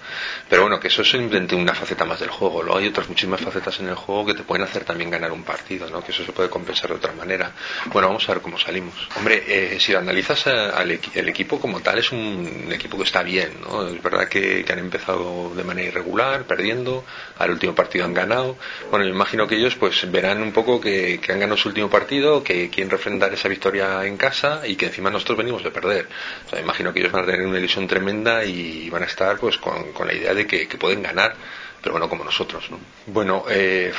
[0.49, 2.63] Pero bueno, que eso es simplemente una faceta más del juego.
[2.63, 5.43] Luego hay otras muchísimas facetas en el juego que te pueden hacer también ganar un
[5.43, 6.03] partido, ¿no?
[6.03, 7.51] Que eso se puede compensar de otra manera.
[7.91, 8.93] Bueno, vamos a ver cómo salimos.
[9.17, 13.03] Hombre, eh, si lo analizas al equi- el equipo como tal, es un equipo que
[13.03, 13.88] está bien, ¿no?
[13.88, 17.03] Es verdad que, que han empezado de manera irregular, perdiendo.
[17.38, 18.57] Al último partido han ganado.
[18.89, 21.89] Bueno, yo imagino que ellos pues verán un poco que, que han ganado su último
[21.89, 26.07] partido, que quieren refrendar esa victoria en casa y que encima nosotros venimos de perder.
[26.51, 29.57] O imagino que ellos van a tener una ilusión tremenda y van a estar pues
[29.57, 31.36] con, con la idea de que, pueden ganar,
[31.82, 32.80] pero bueno, como nosotros, ¿no?
[33.07, 33.91] Bueno, eh,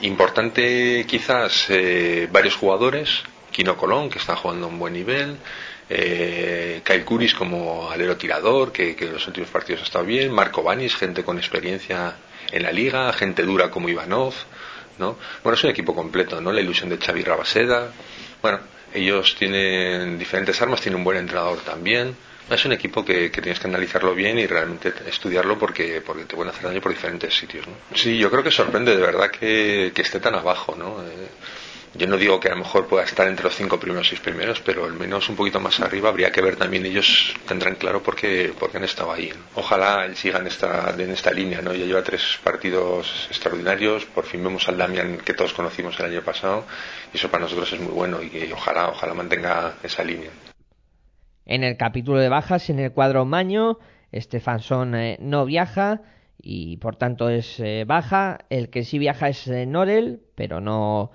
[0.00, 5.36] importante quizás eh, varios jugadores, Kino Colón, que está jugando a un buen nivel,
[5.90, 10.32] eh, Kyle Kuris como alero tirador, que, que en los últimos partidos ha estado bien,
[10.32, 12.14] Marco Banis, gente con experiencia
[12.50, 14.34] en la liga, gente dura como Ivanov,
[14.98, 15.18] ¿no?
[15.42, 16.52] Bueno, es un equipo completo, ¿no?
[16.52, 17.92] La ilusión de Xavi Rabaseda,
[18.40, 18.60] bueno,
[18.94, 22.16] ellos tienen diferentes armas, tienen un buen entrenador también.
[22.50, 26.50] Es un equipo que, tienes que analizarlo bien y realmente estudiarlo porque, porque te pueden
[26.50, 27.66] hacer daño por diferentes sitios.
[27.66, 27.74] ¿no?
[27.94, 30.74] Sí, yo creo que sorprende de verdad que, que esté tan abajo.
[30.76, 31.02] ¿no?
[31.02, 31.28] Eh,
[31.94, 34.60] yo no digo que a lo mejor pueda estar entre los cinco primeros seis primeros,
[34.60, 38.16] pero al menos un poquito más arriba habría que ver también ellos tendrán claro por
[38.16, 39.30] qué, por qué han estado ahí.
[39.54, 41.74] Ojalá él siga en esta, en esta línea, ¿no?
[41.74, 46.22] Ya lleva tres partidos extraordinarios, por fin vemos al Damian que todos conocimos el año
[46.22, 46.64] pasado,
[47.12, 50.30] y eso para nosotros es muy bueno y que ojalá, ojalá mantenga esa línea.
[51.44, 53.78] En el capítulo de bajas, en el cuadro Maño,
[54.14, 56.02] Stefansson eh, no viaja
[56.40, 58.38] y por tanto es eh, baja.
[58.50, 61.10] El que sí viaja es eh, Norel, pero no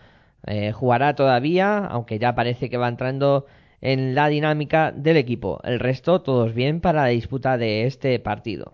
[0.46, 3.46] eh, jugará todavía, aunque ya parece que va entrando
[3.82, 5.60] en la dinámica del equipo.
[5.64, 8.74] El resto, todos bien para la disputa de este partido.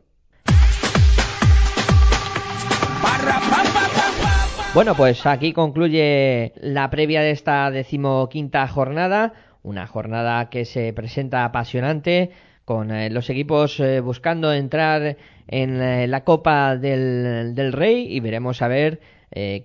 [4.74, 11.46] Bueno, pues aquí concluye la previa de esta decimoquinta jornada, una jornada que se presenta
[11.46, 12.32] apasionante,
[12.66, 18.68] con eh, los equipos eh, buscando entrar en la Copa del, Rey y veremos a
[18.68, 19.00] ver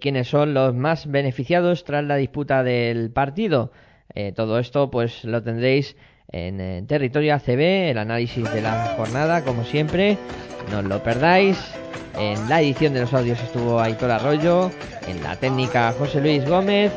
[0.01, 3.73] quiénes son los más beneficiados tras la disputa del partido.
[4.35, 5.97] todo esto pues lo tendréis
[6.31, 10.19] en territorio ACB, el análisis de la jornada, como siempre,
[10.71, 11.59] no os lo perdáis.
[12.19, 14.71] En la edición de los audios estuvo Aitor Arroyo,
[15.07, 16.93] en la técnica José Luis Gómez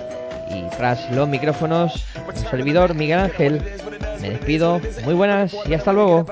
[0.53, 3.61] y tras los micrófonos un servidor Miguel Ángel.
[4.21, 6.25] Me despido, muy buenas y hasta luego.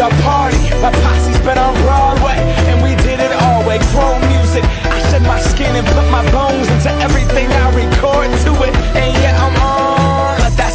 [0.00, 0.58] and party.
[0.82, 1.74] My posse's been on
[2.68, 3.78] and we did it all way.
[4.28, 8.74] Music, I shed my skin and put my bones into everything I record to it.
[8.96, 9.53] And yeah, I'm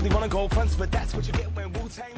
[0.00, 2.14] really wanna go fronts, but that's what you get when Wu-Tang